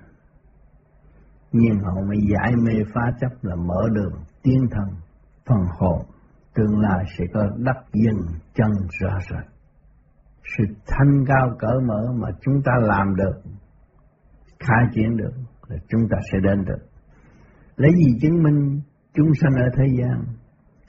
[1.53, 4.13] Nhưng hậu mới giải mê phá chấp là mở đường,
[4.43, 4.89] tiên thần,
[5.47, 6.07] phần hồn,
[6.55, 9.47] tương lai sẽ có đắc dừng chân rõ rệt.
[10.57, 13.43] Sự thanh cao cỡ mở mà chúng ta làm được,
[14.59, 15.33] khai triển được,
[15.69, 16.87] là chúng ta sẽ đến được.
[17.77, 18.81] Lấy gì chứng minh
[19.15, 20.25] chúng sanh ở thế gian,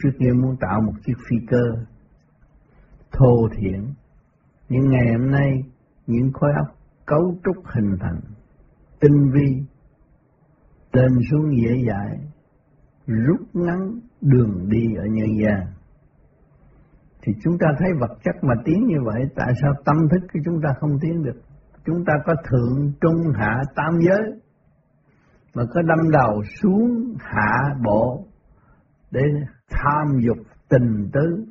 [0.04, 1.64] trước kia muốn tạo một chiếc phi cơ
[3.12, 3.82] thô thiển,
[4.70, 5.64] nhưng ngày hôm nay
[6.08, 8.20] những khối óc cấu trúc hình thành
[9.00, 9.64] tinh vi
[10.92, 12.20] lên xuống dễ dãi
[13.08, 15.68] rút ngắn đường đi ở nhân gian.
[17.22, 20.40] Thì chúng ta thấy vật chất mà tiến như vậy tại sao tâm thức của
[20.46, 21.42] chúng ta không tiến được?
[21.86, 24.42] Chúng ta có thượng trung hạ tam giới
[25.54, 28.26] mà có đâm đầu xuống hạ bộ
[29.12, 29.22] để
[29.70, 30.38] tham dục
[30.70, 31.46] tình tứ,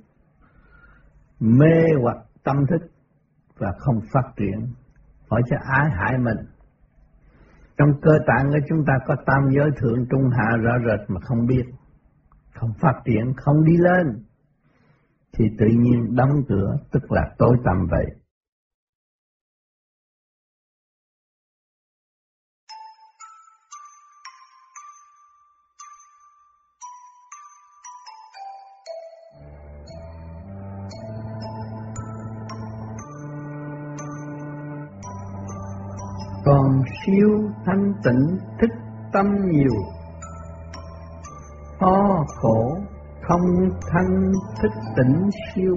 [1.40, 2.90] mê hoặc tâm thức
[3.58, 4.72] và không phát triển.
[5.30, 6.38] Hỏi cho ái hại mình.
[7.78, 11.20] Trong cơ tạng của chúng ta có tam giới thượng, trung hạ, rõ rệt mà
[11.20, 11.64] không biết,
[12.54, 14.24] không phát triển, không đi lên,
[15.32, 18.06] thì tự nhiên đóng cửa, tức là tối tăm vậy.
[37.06, 38.70] Siêu thanh tịnh, thích
[39.12, 39.74] tâm nhiều.
[41.80, 42.76] Ho khổ,
[43.22, 44.32] không thanh,
[44.62, 45.76] thích tỉnh siêu.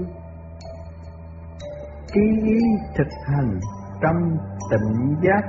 [2.14, 2.60] Ký ý
[2.98, 3.60] thực hành
[4.02, 4.38] trong
[4.72, 5.42] tịnh giác.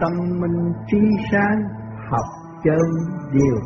[0.00, 0.98] Tâm minh trí
[1.32, 1.62] sáng,
[2.10, 2.24] học
[2.64, 2.78] chân
[3.32, 3.60] điều.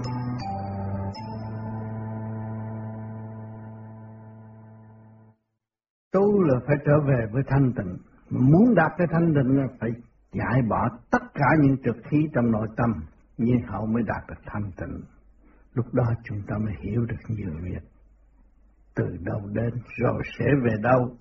[6.12, 8.11] Tu là phải trở về với thanh tịnh.
[8.32, 9.90] Muốn đạt cái thanh định là phải
[10.32, 12.90] giải bỏ tất cả những trực khí trong nội tâm,
[13.36, 15.00] như hậu mới đạt được thanh tịnh.
[15.74, 17.82] Lúc đó chúng ta mới hiểu được nhiều việc.
[18.94, 21.16] Từ đâu đến rồi sẽ về đâu.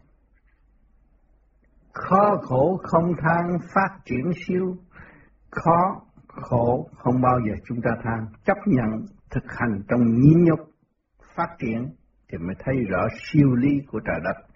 [1.94, 4.76] Khó khổ không than phát triển siêu.
[5.50, 8.26] Khó khổ không bao giờ chúng ta than.
[8.46, 10.60] Chấp nhận thực hành trong nhịn nhục
[11.36, 11.90] phát triển
[12.32, 14.48] thì mới thấy rõ siêu lý của trời đất.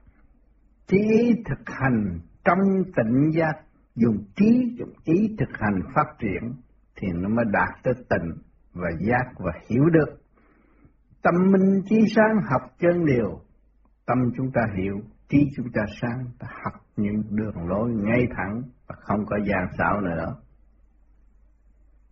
[0.87, 2.59] Trí thực hành trong
[2.95, 3.53] tịnh giác,
[3.95, 6.53] dùng trí dùng ý thực hành phát triển
[6.95, 8.31] thì nó mới đạt tới tịnh
[8.73, 10.17] và giác và hiểu được.
[11.23, 13.39] Tâm minh trí sáng học chân điều,
[14.05, 14.95] tâm chúng ta hiểu,
[15.29, 19.67] trí chúng ta sáng, ta học những đường lối ngay thẳng và không có gian
[19.77, 20.35] xảo nữa.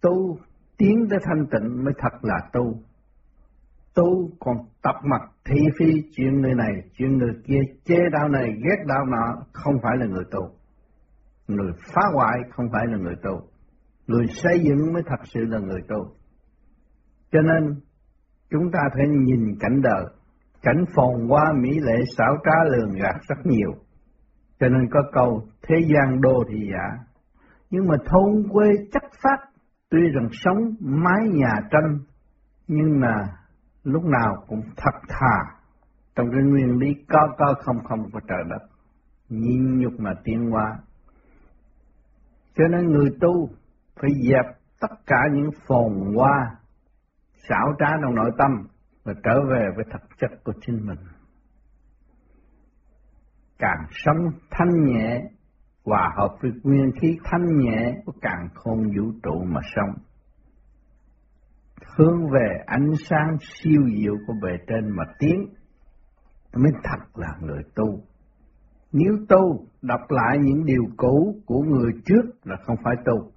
[0.01, 0.37] Tu,
[0.77, 2.83] tiến tới thanh tịnh mới thật là tu
[3.95, 5.85] tu còn tập mặt thị phi
[6.15, 10.05] chuyện người này, chuyện người kia, chê đạo này, ghét đạo nọ, không phải là
[10.05, 10.49] người tu.
[11.47, 13.41] Người phá hoại không phải là người tu.
[14.07, 16.15] Người xây dựng mới thật sự là người tu.
[17.31, 17.75] Cho nên,
[18.49, 20.05] chúng ta phải nhìn cảnh đời,
[20.61, 23.71] cảnh phồn hoa mỹ lệ xảo trá lường gạt rất nhiều.
[24.59, 27.03] Cho nên có câu, thế gian đô thì giả.
[27.69, 29.37] Nhưng mà thôn quê chắc phát,
[29.89, 31.99] tuy rằng sống mái nhà tranh,
[32.67, 33.13] nhưng mà
[33.83, 35.37] lúc nào cũng thật thà.
[36.15, 38.67] Trong cái nguyên lý có có không không của trời đất,
[39.29, 40.79] nhịn nhục mà tiến hóa.
[42.55, 43.49] Cho nên người tu
[44.01, 44.45] phải dẹp
[44.79, 46.55] tất cả những phồn hoa,
[47.49, 48.67] xảo trá trong nội tâm
[49.03, 50.99] và trở về với thực chất của chính mình.
[53.59, 54.17] Càng sống
[54.51, 55.21] thanh nhẹ,
[55.85, 60.03] hòa hợp với nguyên khí thanh nhẹ của càng khôn vũ trụ mà sống
[61.97, 65.45] hướng về ánh sáng siêu diệu của bề trên mà tiến
[66.55, 67.99] mới thật là người tu.
[68.91, 73.31] Nếu tu, đọc lại những điều cũ của người trước là không phải tu.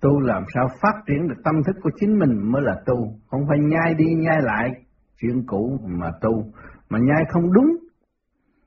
[0.00, 3.40] Tu làm sao phát triển được tâm thức của chính mình mới là tu, không
[3.48, 4.70] phải nhai đi nhai lại
[5.20, 6.52] chuyện cũ mà tu,
[6.88, 7.76] mà nhai không đúng.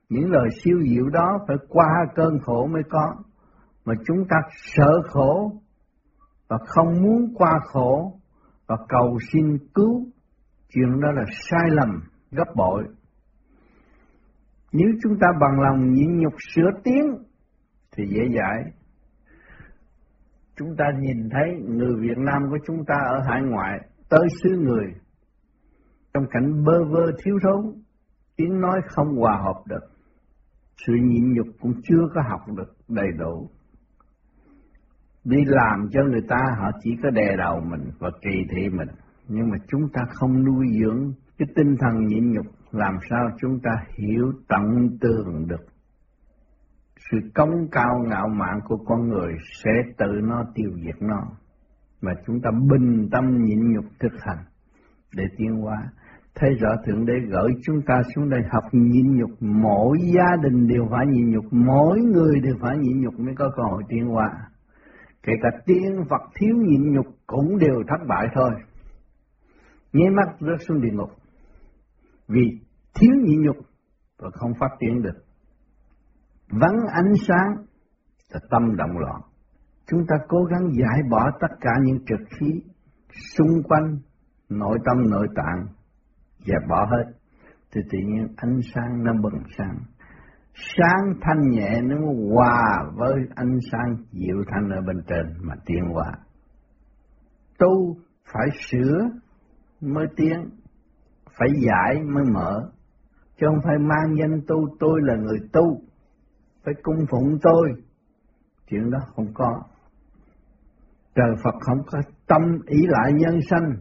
[0.09, 3.15] Những lời siêu diệu đó phải qua cơn khổ mới có,
[3.86, 5.51] mà chúng ta sợ khổ
[6.47, 8.16] và không muốn qua khổ
[8.68, 10.05] và cầu xin cứu,
[10.70, 11.89] chuyện đó là sai lầm
[12.32, 12.84] gấp bội.
[14.72, 17.05] Nếu chúng ta bằng lòng nhịn nhục sửa tiếng
[17.91, 18.72] thì dễ dãi.
[20.55, 24.49] Chúng ta nhìn thấy người Việt Nam của chúng ta ở hải ngoại tới xứ
[24.49, 24.93] người
[26.13, 27.82] trong cảnh bơ vơ thiếu thốn,
[28.36, 29.88] tiếng nói không hòa hợp được,
[30.86, 33.49] sự nhịn nhục cũng chưa có học được đầy đủ
[35.28, 38.88] đi làm cho người ta họ chỉ có đè đầu mình và kỳ thị mình.
[39.28, 43.59] Nhưng mà chúng ta không nuôi dưỡng cái tinh thần nhịn nhục làm sao chúng
[43.59, 45.65] ta hiểu tận tường được.
[47.11, 51.23] Sự công cao ngạo mạn của con người sẽ tự nó tiêu diệt nó.
[52.01, 54.43] Mà chúng ta bình tâm nhịn nhục thực hành.
[55.15, 55.78] Để tiến hóa
[56.36, 60.67] thấy rõ Thượng Đế gửi chúng ta xuống đây học nhịn nhục, mỗi gia đình
[60.67, 64.05] đều phải nhịn nhục, mỗi người đều phải nhịn nhục mới có cơ hội tiến
[64.05, 64.30] hóa.
[65.28, 68.51] Kể cả tiên vật thiếu nhịn nhục cũng đều thất bại thôi.
[69.93, 71.09] Nháy mắt rớt xuống địa ngục.
[72.28, 72.59] Vì
[72.93, 73.55] thiếu nhịn nhục
[74.17, 75.23] và không phát triển được.
[76.49, 77.65] Vắng ánh sáng
[78.30, 79.21] là tâm động loạn.
[79.88, 82.61] Chúng ta cố gắng giải bỏ tất cả những trực khí
[83.38, 83.97] xung quanh
[84.49, 85.67] nội tâm, nội tạng
[86.47, 87.13] và bỏ hết
[87.71, 89.78] thì tự nhiên ánh sáng nó bừng sáng
[90.58, 91.95] sáng thanh nhẹ nó
[92.34, 96.12] hòa với ánh sáng dịu thanh ở bên trên mà tiến hóa.
[97.60, 97.97] Tu
[98.34, 99.10] phải sửa
[99.82, 100.49] mới tiến,
[101.39, 102.72] phải giải mới mở.
[103.39, 105.82] Chứ không phải mang danh tu, tôi là người tu,
[106.66, 107.70] phải cung phụng tôi.
[108.70, 109.62] Chuyện đó không có.
[111.16, 113.72] Trời Phật không có tâm ý lại nhân sanh,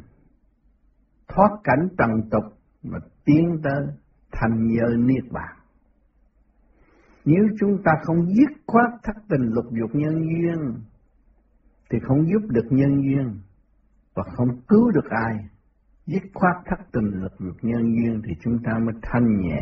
[1.28, 2.44] thoát cảnh trần tục
[2.82, 3.86] mà tiến tới
[4.32, 5.55] thành giới niết bàn.
[7.26, 10.82] Nếu chúng ta không dứt khoát thất tình lục dục nhân duyên
[11.90, 13.40] thì không giúp được nhân duyên
[14.14, 15.34] và không cứu được ai.
[16.06, 19.60] Dứt khoát thất tình lục dục nhân duyên thì chúng ta mới thanh nhẹ,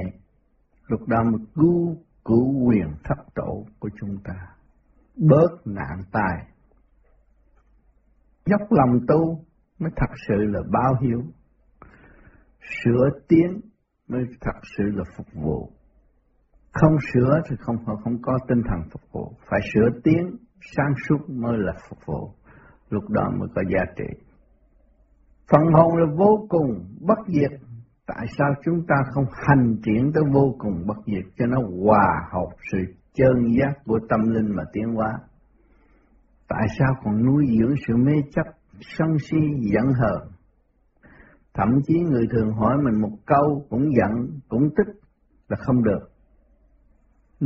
[0.88, 4.34] lúc đó mới cứu cứu quyền thất tổ của chúng ta,
[5.16, 6.46] bớt nạn tai.
[8.46, 9.44] Dốc lòng tu
[9.78, 11.22] mới thật sự là bao hiếu
[12.84, 13.60] sửa tiến
[14.08, 15.70] mới thật sự là phục vụ.
[16.74, 20.36] Không sửa thì không không có tinh thần phục vụ, phải sửa tiếng
[20.76, 22.30] sáng suốt mới là phục vụ,
[22.90, 24.20] lúc đó mới có giá trị.
[25.50, 27.60] Phần hồn là vô cùng bất diệt,
[28.06, 32.28] tại sao chúng ta không hành triển tới vô cùng bất diệt cho nó hòa
[32.32, 32.78] hợp sự
[33.14, 35.18] chân giác của tâm linh mà tiến hóa?
[36.48, 38.46] Tại sao còn nuôi dưỡng sự mê chấp,
[38.80, 39.38] sân si,
[39.72, 40.28] giận hờn?
[41.54, 44.86] Thậm chí người thường hỏi mình một câu cũng giận, cũng tức
[45.48, 46.13] là không được.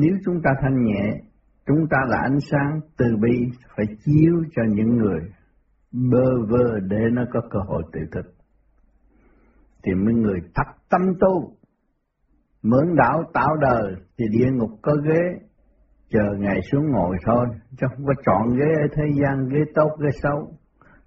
[0.00, 1.20] Nếu chúng ta thanh nhẹ,
[1.66, 5.20] chúng ta là ánh sáng từ bi phải chiếu cho những người
[5.92, 8.34] bơ vơ để nó có cơ hội tự thực.
[9.82, 11.52] Thì mấy người thật tâm tu,
[12.62, 15.46] mượn đạo tạo đời thì địa ngục có ghế,
[16.10, 19.90] chờ ngày xuống ngồi thôi, chứ không có chọn ghế ở thế gian, ghế tốt,
[20.00, 20.52] ghế xấu.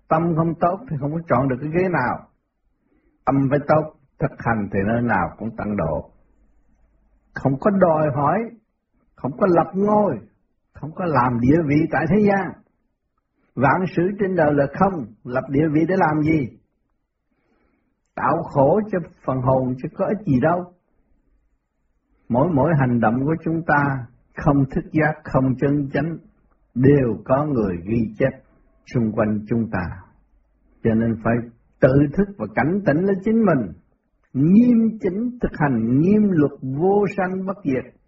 [0.08, 2.32] Tâm không tốt thì không có chọn được cái ghế nào
[3.26, 6.12] tâm phải tốt, thực hành thì nơi nào cũng tăng độ.
[7.34, 8.40] Không có đòi hỏi,
[9.22, 10.18] không có lập ngôi,
[10.74, 12.52] không có làm địa vị tại thế gian.
[13.56, 16.48] Vạn sự trên đời là không, lập địa vị để làm gì?
[18.16, 20.74] Tạo khổ cho phần hồn chứ có ích gì đâu.
[22.30, 26.18] Mỗi mỗi hành động của chúng ta không thức giác, không chân chánh,
[26.76, 28.32] đều có người ghi chép
[28.94, 29.84] xung quanh chúng ta.
[30.84, 31.34] Cho nên phải
[31.80, 33.72] tự thức và cảnh tỉnh lên chính mình,
[34.34, 38.01] nghiêm chỉnh thực hành nghiêm luật vô sanh bất diệt,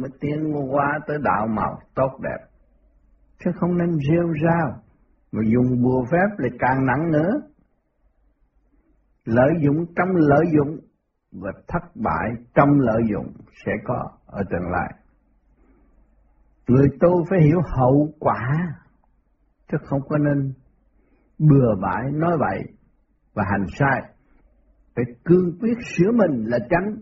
[0.00, 2.46] mới tiến qua tới đạo màu tốt đẹp.
[3.44, 4.82] Chứ không nên rêu rao,
[5.32, 7.30] mà dùng bùa phép lại càng nặng nữa.
[9.24, 10.78] Lợi dụng trong lợi dụng
[11.32, 13.32] và thất bại trong lợi dụng
[13.64, 14.94] sẽ có ở tương lai.
[16.68, 18.38] Người tu phải hiểu hậu quả,
[19.72, 20.52] chứ không có nên
[21.38, 22.62] bừa bãi nói vậy
[23.34, 24.02] và hành sai.
[24.96, 26.96] Phải cương quyết sửa mình là tránh,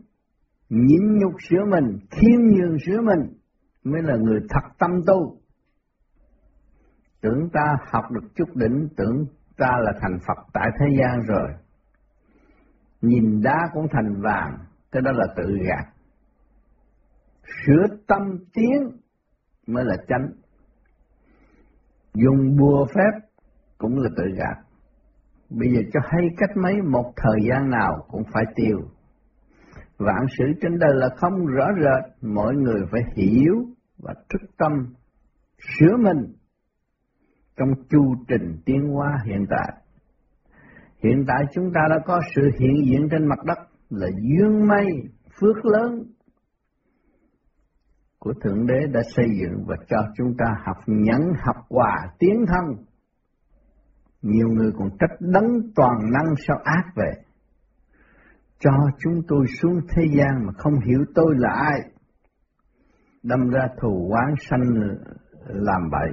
[0.72, 3.38] nhịn nhục sửa mình, khiêm nhường sửa mình
[3.84, 5.36] mới là người thật tâm tu.
[7.20, 9.24] Tưởng ta học được chút đỉnh, tưởng
[9.56, 11.48] ta là thành Phật tại thế gian rồi.
[13.00, 14.58] Nhìn đá cũng thành vàng,
[14.92, 15.84] cái đó là tự gạt.
[17.66, 18.22] Sửa tâm
[18.54, 19.00] tiến
[19.66, 20.32] mới là tránh.
[22.14, 23.28] Dùng bùa phép
[23.78, 24.56] cũng là tự gạt.
[25.50, 28.78] Bây giờ cho hay cách mấy một thời gian nào cũng phải tiêu.
[30.06, 33.54] Vạn sự trên đời là không rõ rệt, mọi người phải hiểu
[33.98, 34.72] và thức tâm,
[35.58, 36.32] sửa mình
[37.56, 39.72] trong chu trình tiến hóa hiện tại.
[41.04, 43.58] Hiện tại chúng ta đã có sự hiện diện trên mặt đất
[43.90, 44.86] là duyên mây,
[45.40, 46.04] phước lớn
[48.18, 52.44] của Thượng Đế đã xây dựng và cho chúng ta học nhẫn, học hòa, tiến
[52.48, 52.84] thân
[54.22, 57.12] nhiều người còn trách đấng toàn năng sao ác về.
[58.64, 61.80] Cho chúng tôi xuống thế gian mà không hiểu tôi là ai.
[63.22, 64.62] Đâm ra thù oán sanh
[65.46, 66.10] làm bậy.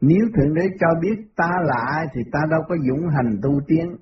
[0.00, 3.60] Nếu Thượng Đế cho biết ta là ai thì ta đâu có dũng hành tu
[3.66, 3.96] tiến.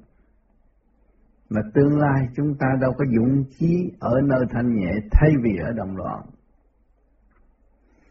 [1.50, 5.56] Mà tương lai chúng ta đâu có dũng chí ở nơi thanh nhẹ thay vì
[5.56, 6.20] ở đồng loạn.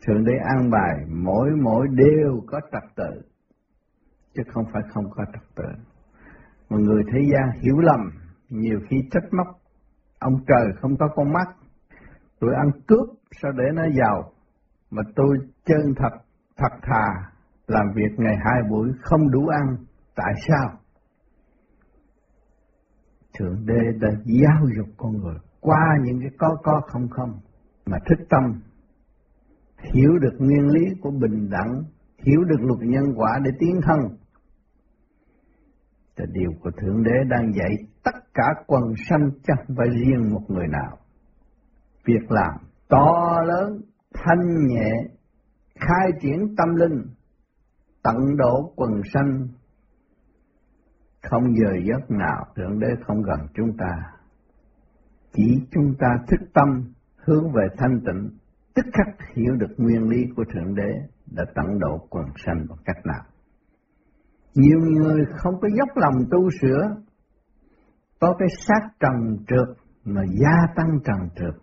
[0.05, 3.21] Thượng Đế an bài, mỗi mỗi đều có trật tự,
[4.33, 5.83] chứ không phải không có trật tự.
[6.69, 8.11] Mà người thế gian hiểu lầm
[8.49, 9.47] nhiều khi trách móc.
[10.19, 11.47] Ông trời không có con mắt.
[12.39, 13.07] Tôi ăn cướp,
[13.41, 14.31] sao để nó giàu?
[14.91, 16.17] Mà tôi chân thật
[16.57, 17.31] thật thà
[17.67, 19.77] làm việc ngày hai buổi không đủ ăn.
[20.15, 20.79] Tại sao?
[23.39, 27.39] Thượng đế đã giáo dục con người qua những cái có có không không
[27.85, 28.61] mà thức tâm.
[29.93, 31.83] Hiểu được nguyên lý của bình đẳng,
[32.17, 33.99] hiểu được luật nhân quả để tiến thân.
[36.15, 37.75] Là điều của Thượng Đế đang dạy
[38.37, 40.97] cả quần sanh chẳng phải riêng một người nào.
[42.05, 42.53] Việc làm
[42.89, 43.81] to lớn,
[44.13, 44.91] thanh nhẹ,
[45.75, 47.01] khai triển tâm linh,
[48.03, 49.47] tận độ quần sanh,
[51.21, 53.93] không giờ giấc nào Thượng Đế không gần chúng ta.
[55.33, 58.37] Chỉ chúng ta thức tâm hướng về thanh tịnh,
[58.75, 60.89] tức khắc hiểu được nguyên lý của Thượng Đế
[61.31, 63.23] đã tận độ quần sanh bằng cách nào.
[64.53, 66.95] Nhiều người không có dốc lòng tu sửa,
[68.19, 71.61] có cái sát trần trượt mà gia tăng trần trượt,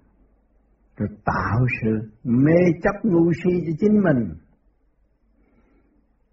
[0.96, 4.34] rồi tạo sự mê chấp ngu si cho chính mình.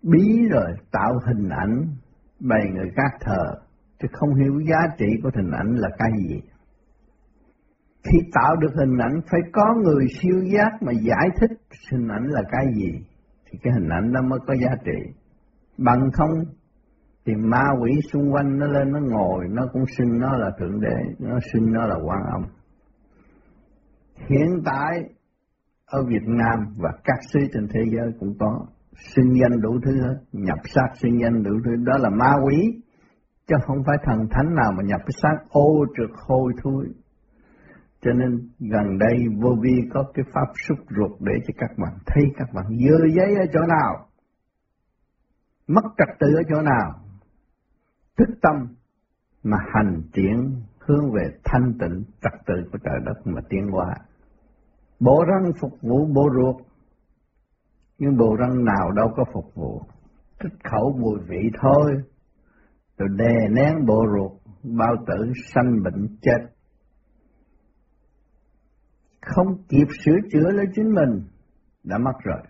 [0.04, 1.88] Bí rồi tạo hình ảnh
[2.40, 3.62] bày người khác thờ,
[4.00, 6.42] chứ không hiểu giá trị của hình ảnh là cái gì.
[8.04, 11.52] Khi tạo được hình ảnh phải có người siêu giác mà giải thích
[11.92, 12.92] hình ảnh là cái gì,
[13.46, 15.14] thì cái hình ảnh đó mới có giá trị
[15.78, 16.30] bằng không
[17.26, 20.82] thì ma quỷ xung quanh nó lên, nó ngồi, nó cũng xưng nó là thượng
[20.82, 22.42] đế, nó xưng nó là quan âm.
[24.30, 25.04] Hiện tại,
[25.86, 28.66] ở Việt Nam và các xứ trên thế giới cũng có
[29.16, 31.72] xưng danh đủ thứ hết, nhập sát xưng danh đủ thứ.
[31.76, 32.82] Đó là ma quỷ,
[33.48, 36.86] chứ không phải thần thánh nào mà nhập cái xác ô trượt hôi thui
[38.02, 41.94] cho nên gần đây vô vi có cái pháp xúc ruột để cho các bạn
[42.06, 44.08] thấy, các bạn dơ giấy ở chỗ nào,
[45.68, 47.02] mất trật tự ở chỗ nào
[48.22, 48.76] thức tâm
[49.44, 53.96] mà hành triển hướng về thanh tịnh trật tự của trời đất mà tiến hóa.
[55.00, 56.56] Bộ răng phục vụ bộ ruột,
[57.98, 59.82] nhưng bộ răng nào đâu có phục vụ,
[60.40, 61.92] thích khẩu mùi vị thôi,
[62.98, 64.32] rồi đè nén bộ ruột,
[64.78, 66.48] bao tử sanh bệnh chết.
[69.22, 71.28] Không kịp sửa chữa lấy chính mình,
[71.84, 72.42] đã mất rồi.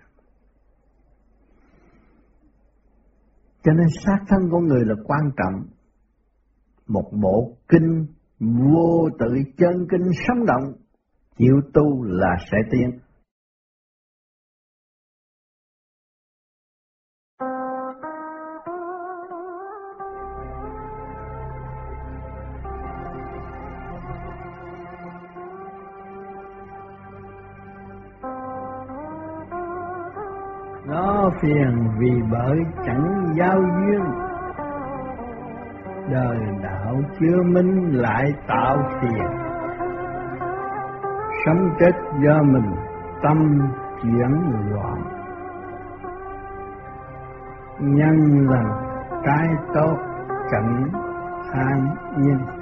[3.64, 5.64] Cho nên sát thân con người là quan trọng.
[6.88, 8.05] Một bộ kinh
[8.39, 10.74] vô tự chân kinh sống động,
[11.38, 12.99] chịu tu là sẽ tiến.
[31.41, 34.03] Phiền vì bởi chẳng giao duyên.
[36.11, 39.27] Đời đạo chưa minh lại tạo phiền.
[41.45, 41.91] Sống chết
[42.25, 42.75] do mình,
[43.23, 43.59] tâm
[44.01, 44.31] chuyển
[44.69, 45.01] loạn.
[47.79, 48.65] Nhân lần
[49.23, 49.97] cái tốt
[50.51, 50.89] cảnh
[51.53, 51.87] an
[52.17, 52.61] nhiên.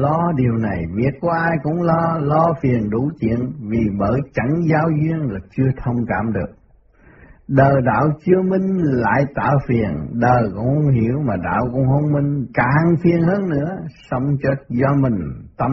[0.00, 3.38] Lo điều này, việc của ai cũng lo, lo phiền đủ chuyện,
[3.70, 6.54] vì bởi chẳng giáo duyên là chưa thông cảm được.
[7.48, 12.12] Đời đạo chưa minh lại tạo phiền, đời cũng không hiểu mà đạo cũng không
[12.12, 13.76] minh, càng phiền hơn nữa,
[14.10, 15.18] sống chết do mình,
[15.56, 15.70] tâm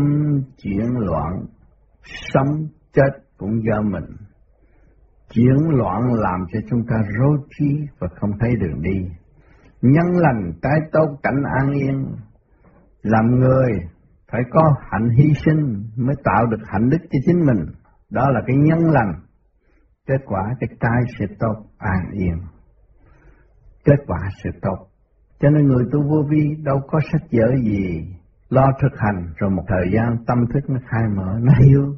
[0.64, 1.46] chuyển loạn,
[2.34, 4.06] sống chết cũng do mình.
[5.34, 7.66] Chuyển loạn làm cho chúng ta rối trí
[8.00, 9.08] và không thấy đường đi.
[9.82, 12.06] Nhân lành cái tốt cảnh an yên,
[13.04, 13.72] làm người
[14.32, 17.66] phải có hạnh hy sinh mới tạo được hạnh đức cho chính mình.
[18.10, 19.14] Đó là cái nhân lành.
[20.08, 22.38] Kết quả cái trái sẽ tốt, an yên.
[23.86, 24.88] Kết quả sẽ tốt.
[25.40, 28.16] Cho nên người tu vô vi đâu có sách vở gì
[28.50, 31.96] lo thực hành rồi một thời gian tâm thức nó khai mở, nó hiểu,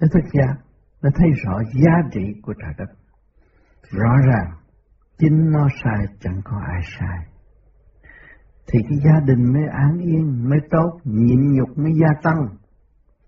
[0.00, 0.54] nó thức giác,
[1.02, 2.94] nó thấy rõ giá trị của trời đất.
[3.90, 4.52] Rõ ràng,
[5.18, 7.29] chính nó sai chẳng có ai sai
[8.72, 12.48] thì cái gia đình mới an yên, mới tốt, nhịn nhục mới gia tăng.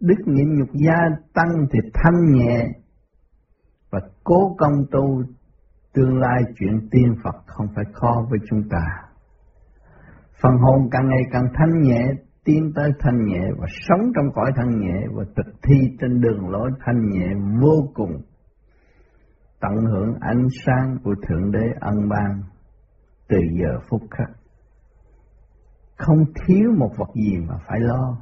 [0.01, 0.99] Đức nhịn nhục gia
[1.34, 2.68] tăng thì thanh nhẹ
[3.90, 5.22] và cố công tu
[5.95, 8.84] tương lai chuyện tiên Phật không phải khó với chúng ta.
[10.43, 12.07] Phần hồn càng ngày càng thanh nhẹ,
[12.45, 16.49] tiến tới thanh nhẹ và sống trong cõi thanh nhẹ và thực thi trên đường
[16.49, 17.28] lối thanh nhẹ
[17.61, 18.22] vô cùng.
[19.61, 22.43] Tận hưởng ánh sáng của Thượng Đế ân ban
[23.28, 24.41] từ giờ phút khắc
[26.07, 28.19] không thiếu một vật gì mà phải lo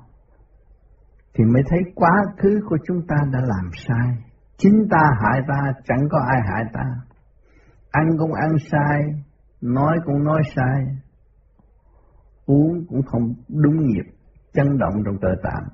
[1.34, 4.30] thì mới thấy quá khứ của chúng ta đã làm sai
[4.62, 6.84] Chính ta hại ta, chẳng có ai hại ta.
[7.90, 9.02] Ăn cũng ăn sai,
[9.60, 10.84] nói cũng nói sai,
[12.46, 14.04] uống cũng không đúng nghiệp
[14.52, 15.68] chấn động trong cơ tạng.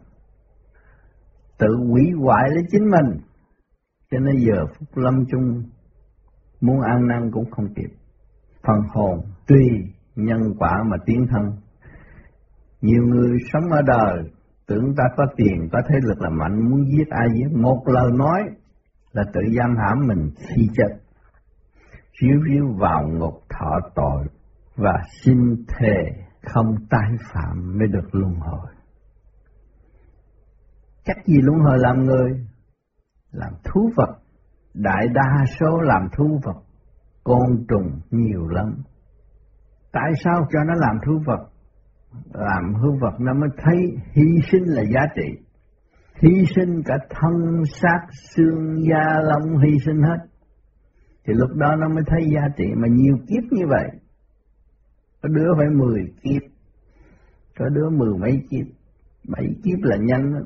[1.59, 3.21] Tự hủy hoại lấy chính mình,
[4.11, 5.63] cho nên giờ phút lâm chung
[6.61, 7.91] muốn ăn năn cũng không kịp.
[8.63, 9.69] Phần hồn tùy
[10.17, 11.43] nhân quả mà tiến thân.
[12.81, 14.31] Nhiều người sống ở đời
[14.66, 17.59] tưởng ta có tiền, có thế lực là mạnh, muốn giết ai giết.
[17.59, 18.43] Một lời nói
[19.12, 20.97] là tự giam hãm mình khi chết.
[22.20, 24.27] chiếu chiếu vào ngục thọ tội
[24.77, 28.70] và xin thề không tái phạm mới được luân hồi.
[31.05, 32.47] Chắc gì luân hồi làm người?
[33.33, 34.18] Làm thú vật.
[34.74, 36.62] Đại đa số làm thú vật.
[37.24, 38.74] Côn trùng nhiều lắm.
[39.93, 41.49] Tại sao cho nó làm thú vật?
[42.33, 43.77] Làm hư vật nó mới thấy
[44.12, 45.43] hy sinh là giá trị.
[46.23, 48.01] Hy sinh cả thân xác
[48.35, 50.19] xương da lông hy sinh hết.
[51.27, 53.89] Thì lúc đó nó mới thấy giá trị mà nhiều kiếp như vậy.
[55.23, 56.43] Có đứa phải mười kiếp,
[57.59, 58.67] có đứa mười mấy kiếp,
[59.29, 60.43] bảy kiếp là nhanh lắm.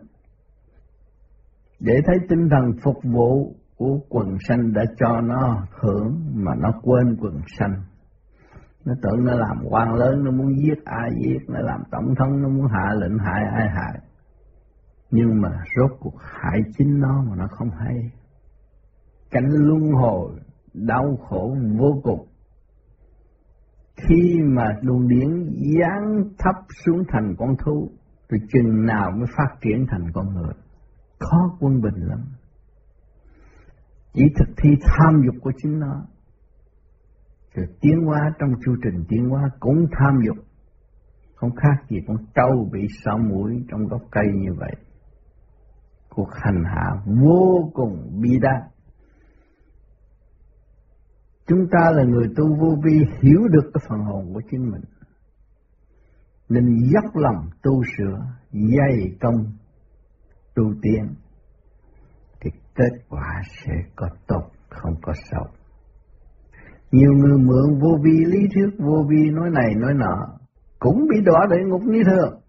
[1.80, 6.72] Để thấy tinh thần phục vụ của quần sanh đã cho nó hưởng mà nó
[6.82, 7.74] quên quần sanh.
[8.84, 12.42] Nó tưởng nó làm quan lớn, nó muốn giết ai giết, nó làm tổng thống,
[12.42, 14.00] nó muốn hạ lệnh hại ai hại.
[15.10, 18.10] Nhưng mà rốt cuộc hại chính nó mà nó không hay.
[19.30, 20.32] Cảnh luân hồi,
[20.74, 22.26] đau khổ vô cùng.
[23.96, 25.28] Khi mà luồng điển
[25.78, 26.54] giáng thấp
[26.84, 27.90] xuống thành con thú,
[28.30, 30.54] thì chừng nào mới phát triển thành con người.
[31.18, 32.20] Khó quân bình lắm.
[34.12, 36.06] Chỉ thực thi tham dục của chính nó.
[37.54, 40.36] Sự tiến hóa trong chu trình tiến hóa cũng tham dục.
[41.34, 44.72] Không khác gì con trâu bị sáu mũi trong gốc cây như vậy.
[46.08, 48.62] Cuộc hành hạ vô cùng bi đát.
[51.46, 54.82] Chúng ta là người tu vô vi hiểu được cái phần hồn của chính mình.
[56.48, 58.18] Nên dốc lòng tu sửa,
[58.52, 59.52] dày công,
[60.54, 61.14] tu tiến.
[62.40, 65.46] Thì kết quả sẽ có tốt, không có xấu.
[66.92, 70.38] Nhiều người mượn vô vi lý thuyết vô vi nói này nói nọ,
[70.78, 72.40] cũng bị đọa địa ngục như thường.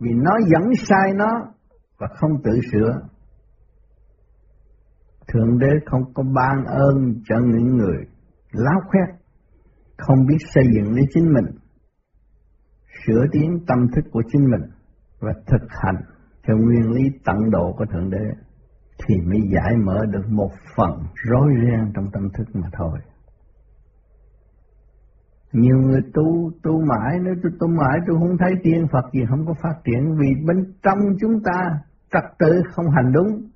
[0.00, 1.30] Vì nó dẫn sai nó
[1.98, 3.00] và không tự sửa.
[5.28, 7.96] Thượng đế không có ban ơn cho những người
[8.52, 9.20] láo khoét,
[9.98, 11.46] không biết xây dựng lấy chính mình,
[13.06, 14.70] sửa tiến tâm thức của chính mình
[15.20, 15.96] và thực hành
[16.46, 18.45] theo nguyên lý tận độ của Thượng Đế
[18.98, 22.98] thì mới giải mở được một phần rối ren trong tâm thức mà thôi.
[25.52, 29.20] Nhiều người tu, tu mãi, nếu tôi tu mãi tôi không thấy tiên Phật gì
[29.28, 31.80] không có phát triển vì bên trong chúng ta
[32.12, 33.48] trật tự không hành đúng.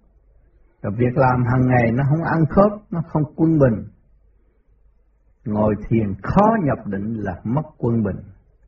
[0.82, 3.84] Rồi việc làm hàng ngày nó không ăn khớp, nó không quân bình.
[5.44, 8.16] Ngồi thiền khó nhập định là mất quân bình.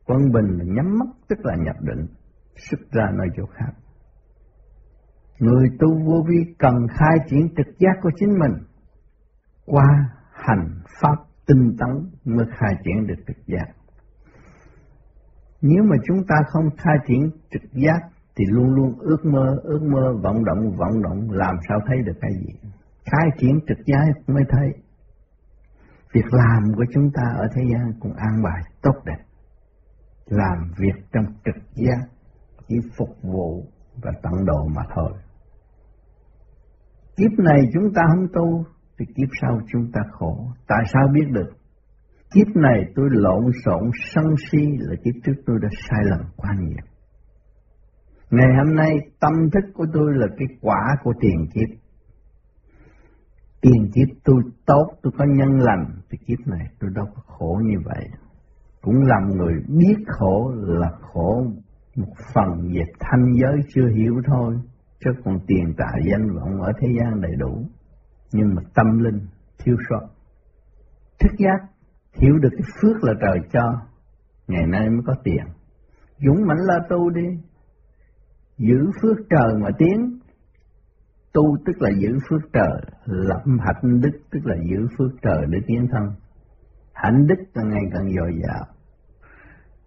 [0.05, 2.07] Quân bình là nhắm mắt tức là nhập định,
[2.55, 3.73] xuất ra nơi chỗ khác.
[5.39, 8.53] Người tu vô vi cần khai triển trực giác của chính mình
[9.65, 11.15] qua hành pháp
[11.47, 11.89] tinh tấn
[12.25, 13.65] mới khai triển được trực giác.
[15.61, 17.99] Nếu mà chúng ta không khai triển trực giác
[18.35, 22.17] thì luôn luôn ước mơ, ước mơ, vọng động, vọng động, làm sao thấy được
[22.21, 22.69] cái gì.
[23.05, 24.69] Khai triển trực giác mới thấy.
[26.13, 29.23] Việc làm của chúng ta ở thế gian cũng an bài tốt đẹp.
[30.25, 32.07] Làm việc trong trực giác,
[32.67, 33.65] chỉ phục vụ
[34.01, 35.11] và tận độ mà thôi.
[37.17, 38.65] Kiếp này chúng ta không tu,
[38.97, 40.47] thì kiếp sau chúng ta khổ.
[40.67, 41.49] Tại sao biết được?
[42.33, 46.49] Kiếp này tôi lộn xộn sân si là kiếp trước tôi đã sai lầm quá
[46.59, 46.85] nhiều.
[48.29, 48.89] Ngày hôm nay
[49.19, 51.69] tâm thức của tôi là cái quả của tiền kiếp.
[53.61, 57.61] Tiền kiếp tôi tốt, tôi có nhân lành, thì kiếp này tôi đâu có khổ
[57.63, 58.07] như vậy.
[58.81, 61.45] Cũng làm người biết khổ là khổ
[61.95, 64.55] một phần về thanh giới chưa hiểu thôi,
[64.99, 67.69] chứ còn tiền tài danh vọng ở thế gian đầy đủ.
[68.31, 69.19] Nhưng mà tâm linh
[69.57, 70.07] thiếu sót.
[71.19, 71.59] Thức giác
[72.13, 73.81] hiểu được cái phước là trời cho,
[74.47, 75.43] ngày nay mới có tiền.
[76.17, 77.27] Dũng mãnh la tu đi.
[78.57, 80.19] Giữ phước trời mà tiến.
[81.33, 82.81] Tu tức là giữ phước trời.
[83.05, 86.03] Lập hạnh đức tức là giữ phước trời để tiến thân.
[86.93, 88.65] Hạnh đức càng ngày càng dồi dào.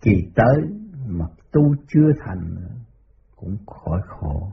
[0.02, 0.62] Kỳ tới,
[1.08, 1.24] mà
[1.56, 2.56] tu chưa thành
[3.36, 4.52] cũng khỏi khổ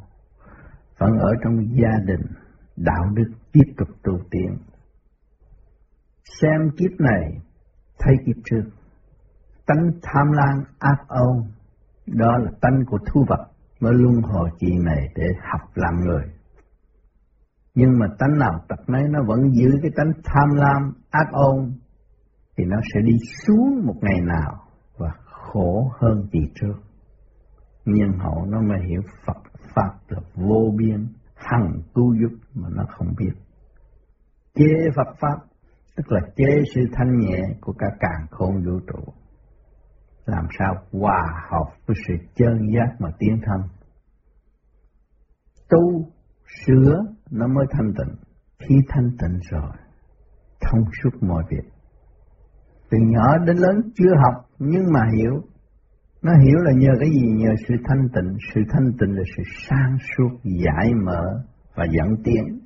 [0.98, 2.26] vẫn ở trong gia đình,
[2.76, 4.58] đạo đức tiếp tục tu tiến.
[6.42, 7.42] Xem kiếp này,
[8.00, 8.64] thấy kiếp trước.
[9.66, 11.46] Tánh tham lam ác âu,
[12.08, 13.48] đó là tánh của thu vật
[13.80, 16.24] mới luân hồi chuyện này để học làm người.
[17.76, 21.72] Nhưng mà tánh nào tập nấy nó vẫn giữ cái tánh tham lam, ác ôn,
[22.58, 23.14] thì nó sẽ đi
[23.48, 24.64] xuống một ngày nào
[24.98, 26.93] và khổ hơn kỳ trước
[27.86, 29.42] nhân hậu nó mới hiểu Phật
[29.76, 33.34] Pháp là vô biên, hằng cứu giúp mà nó không biết.
[34.56, 35.38] Chế Phật Pháp
[35.96, 39.14] tức là chế sự thanh nhẹ của cả càng khôn vũ trụ.
[40.26, 43.62] Làm sao hòa hợp với sự chân giác mà tiến thân.
[45.70, 46.08] Tu,
[46.66, 47.00] sửa
[47.32, 48.16] nó mới thanh tịnh.
[48.60, 49.72] Khi thanh tịnh rồi,
[50.62, 51.70] thông suốt mọi việc.
[52.90, 55.42] Từ nhỏ đến lớn chưa học nhưng mà hiểu.
[56.24, 57.28] Nó hiểu là nhờ cái gì?
[57.32, 58.38] Nhờ sự thanh tịnh.
[58.54, 61.24] Sự thanh tịnh là sự sang suốt, giải mở
[61.76, 62.60] và dẫn tiến.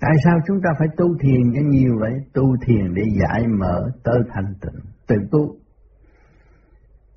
[0.00, 2.12] Tại sao chúng ta phải tu thiền cho nhiều vậy?
[2.32, 5.56] Tu thiền để giải mở tới thanh tịnh, tự tu.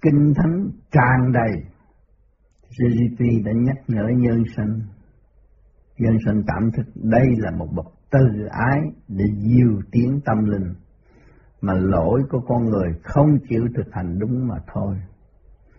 [0.01, 1.63] Kinh thánh tràn đầy.
[2.69, 4.79] GGP đã nhắc nhở nhân sinh.
[5.97, 10.73] Nhân sinh cảm thức đây là một bậc từ ái để diều tiến tâm linh.
[11.61, 14.95] Mà lỗi của con người không chịu thực hành đúng mà thôi.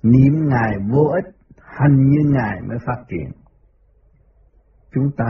[0.02, 3.30] Niệm Ngài vô ích, hành như Ngài mới phát triển.
[4.92, 5.26] Chúng ta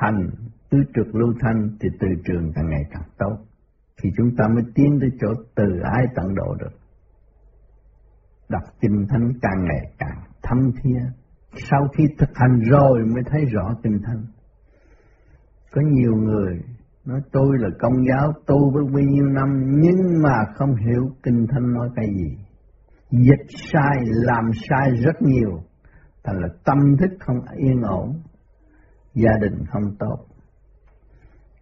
[0.00, 0.30] hành
[0.70, 3.38] tứ trực lưu thanh thì từ trường càng ngày càng tốt.
[4.02, 6.72] Thì chúng ta mới tiến tới chỗ từ ái tận độ được.
[8.48, 11.00] Đọc kinh thánh càng ngày càng thâm thia.
[11.70, 14.24] Sau khi thực hành rồi mới thấy rõ kinh thánh.
[15.72, 16.60] Có nhiều người
[17.10, 19.48] nói tôi là công giáo tu với bao nhiêu năm
[19.80, 22.36] nhưng mà không hiểu kinh thánh nói cái gì.
[23.10, 25.62] Dịch sai, làm sai rất nhiều.
[26.24, 28.20] Thành là tâm thức không yên ổn,
[29.14, 30.26] gia đình không tốt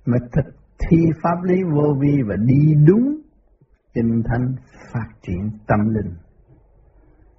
[0.08, 0.44] mà thực
[0.78, 3.20] thi pháp lý vô vi và đi đúng
[3.94, 4.54] kinh thánh
[4.92, 6.14] phát triển tâm linh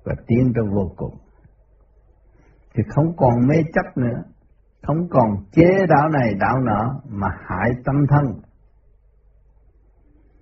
[0.03, 1.15] và tiến tới vô cùng
[2.73, 4.23] thì không còn mê chấp nữa
[4.81, 8.41] không còn chế đạo này đạo nọ mà hại tâm thân.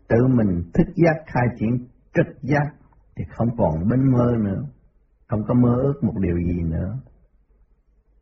[0.07, 2.71] Tự mình thức giác, khai triển trực giác
[3.15, 4.61] thì không còn bên mơ nữa.
[5.27, 6.97] Không có mơ ước một điều gì nữa.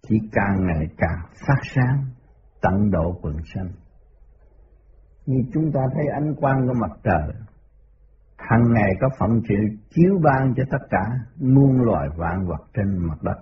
[0.08, 2.06] Chỉ càng ngày càng phát sáng,
[2.62, 3.70] tận độ quần sanh.
[5.26, 7.34] Như chúng ta thấy ánh quang của mặt trời,
[8.38, 9.56] hàng ngày có phận sự
[9.90, 11.04] chiếu ban cho tất cả
[11.40, 13.38] muôn loài vạn vật trên mặt đất.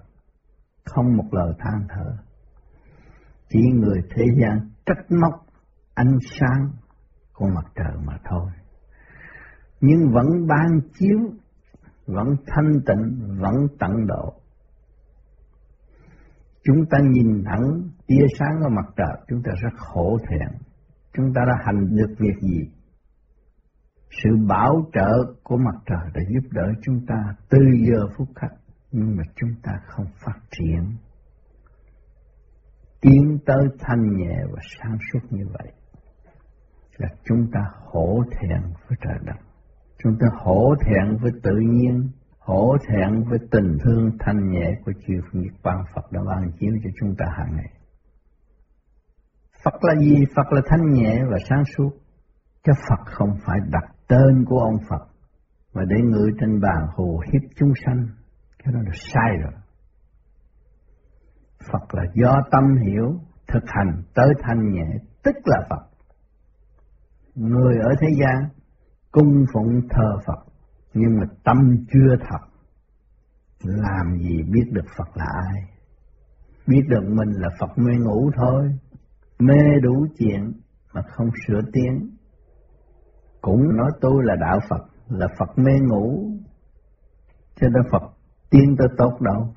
[0.86, 2.18] Không một lời than thở
[3.54, 5.46] chỉ người thế gian trách móc
[5.94, 6.72] ánh sáng
[7.34, 8.52] của mặt trời mà thôi
[9.82, 11.20] nhưng vẫn ban chiếu
[12.06, 14.34] vẫn thanh tịnh vẫn tận độ
[16.64, 20.50] chúng ta nhìn thẳng tia sáng của mặt trời chúng ta rất khổ thẹn
[21.14, 22.70] chúng ta đã hành được việc gì.
[24.24, 28.52] Sự bảo trợ của mặt trời đã giúp đỡ chúng ta từ giờ phút khắc,
[28.92, 30.96] nhưng mà chúng ta không phát triển.
[33.04, 35.72] Tiến tới thanh nhẹ và sáng suốt như vậy
[36.98, 39.40] là chúng ta hổ thẹn với trời đất.
[40.04, 44.92] Chúng ta hổ thẹn với tự nhiên, hổ thẹn với tình thương thanh nhẹ của
[45.08, 47.72] chư Phật Ban Phật đã ban chiếu cho chúng ta hàng ngày.
[49.64, 50.26] Phật là gì?
[50.36, 51.92] Phật là thanh nhẹ và sáng suốt.
[52.64, 55.08] Chứ Phật không phải đặt tên của ông Phật
[55.74, 58.08] mà để ngự trên bàn hồ hiếp chúng sanh.
[58.64, 59.54] Cái đó là sai rồi.
[61.72, 64.86] Phật là do tâm hiểu, thực hành tới thanh nhẹ,
[65.24, 65.84] tức là Phật.
[67.36, 68.50] Người ở thế gian
[69.12, 70.54] cung phụng thờ Phật,
[70.94, 71.58] nhưng mà tâm
[71.94, 72.48] chưa thật.
[73.64, 75.62] Làm gì biết được Phật là ai?
[76.68, 78.66] Biết được mình là Phật mê ngủ thôi,
[79.40, 80.54] mê đủ chuyện
[80.94, 82.10] mà không sửa tiến
[83.44, 86.32] cũng nói tôi là đạo Phật là Phật mê ngủ
[87.62, 88.04] cho nên Phật
[88.50, 89.54] tiên tôi tốt đâu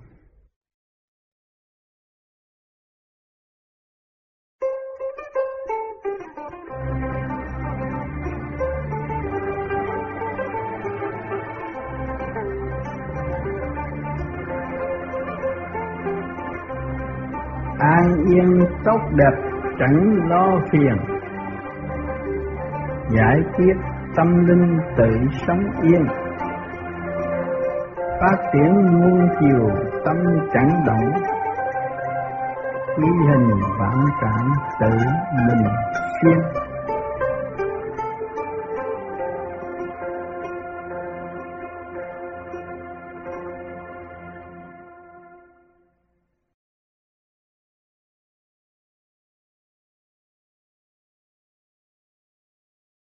[18.06, 19.32] an yên tốt đẹp
[19.78, 20.96] chẳng lo phiền.
[23.16, 23.76] Giải quyết
[24.16, 25.10] tâm linh tự
[25.46, 26.06] sống yên.
[28.20, 29.70] Phát triển muôn chiều
[30.04, 30.16] tâm
[30.54, 31.12] chẳng động.
[32.96, 34.48] Quy hình vạn trạng
[34.80, 34.96] tự
[35.46, 35.66] mình
[36.22, 36.65] xuyên.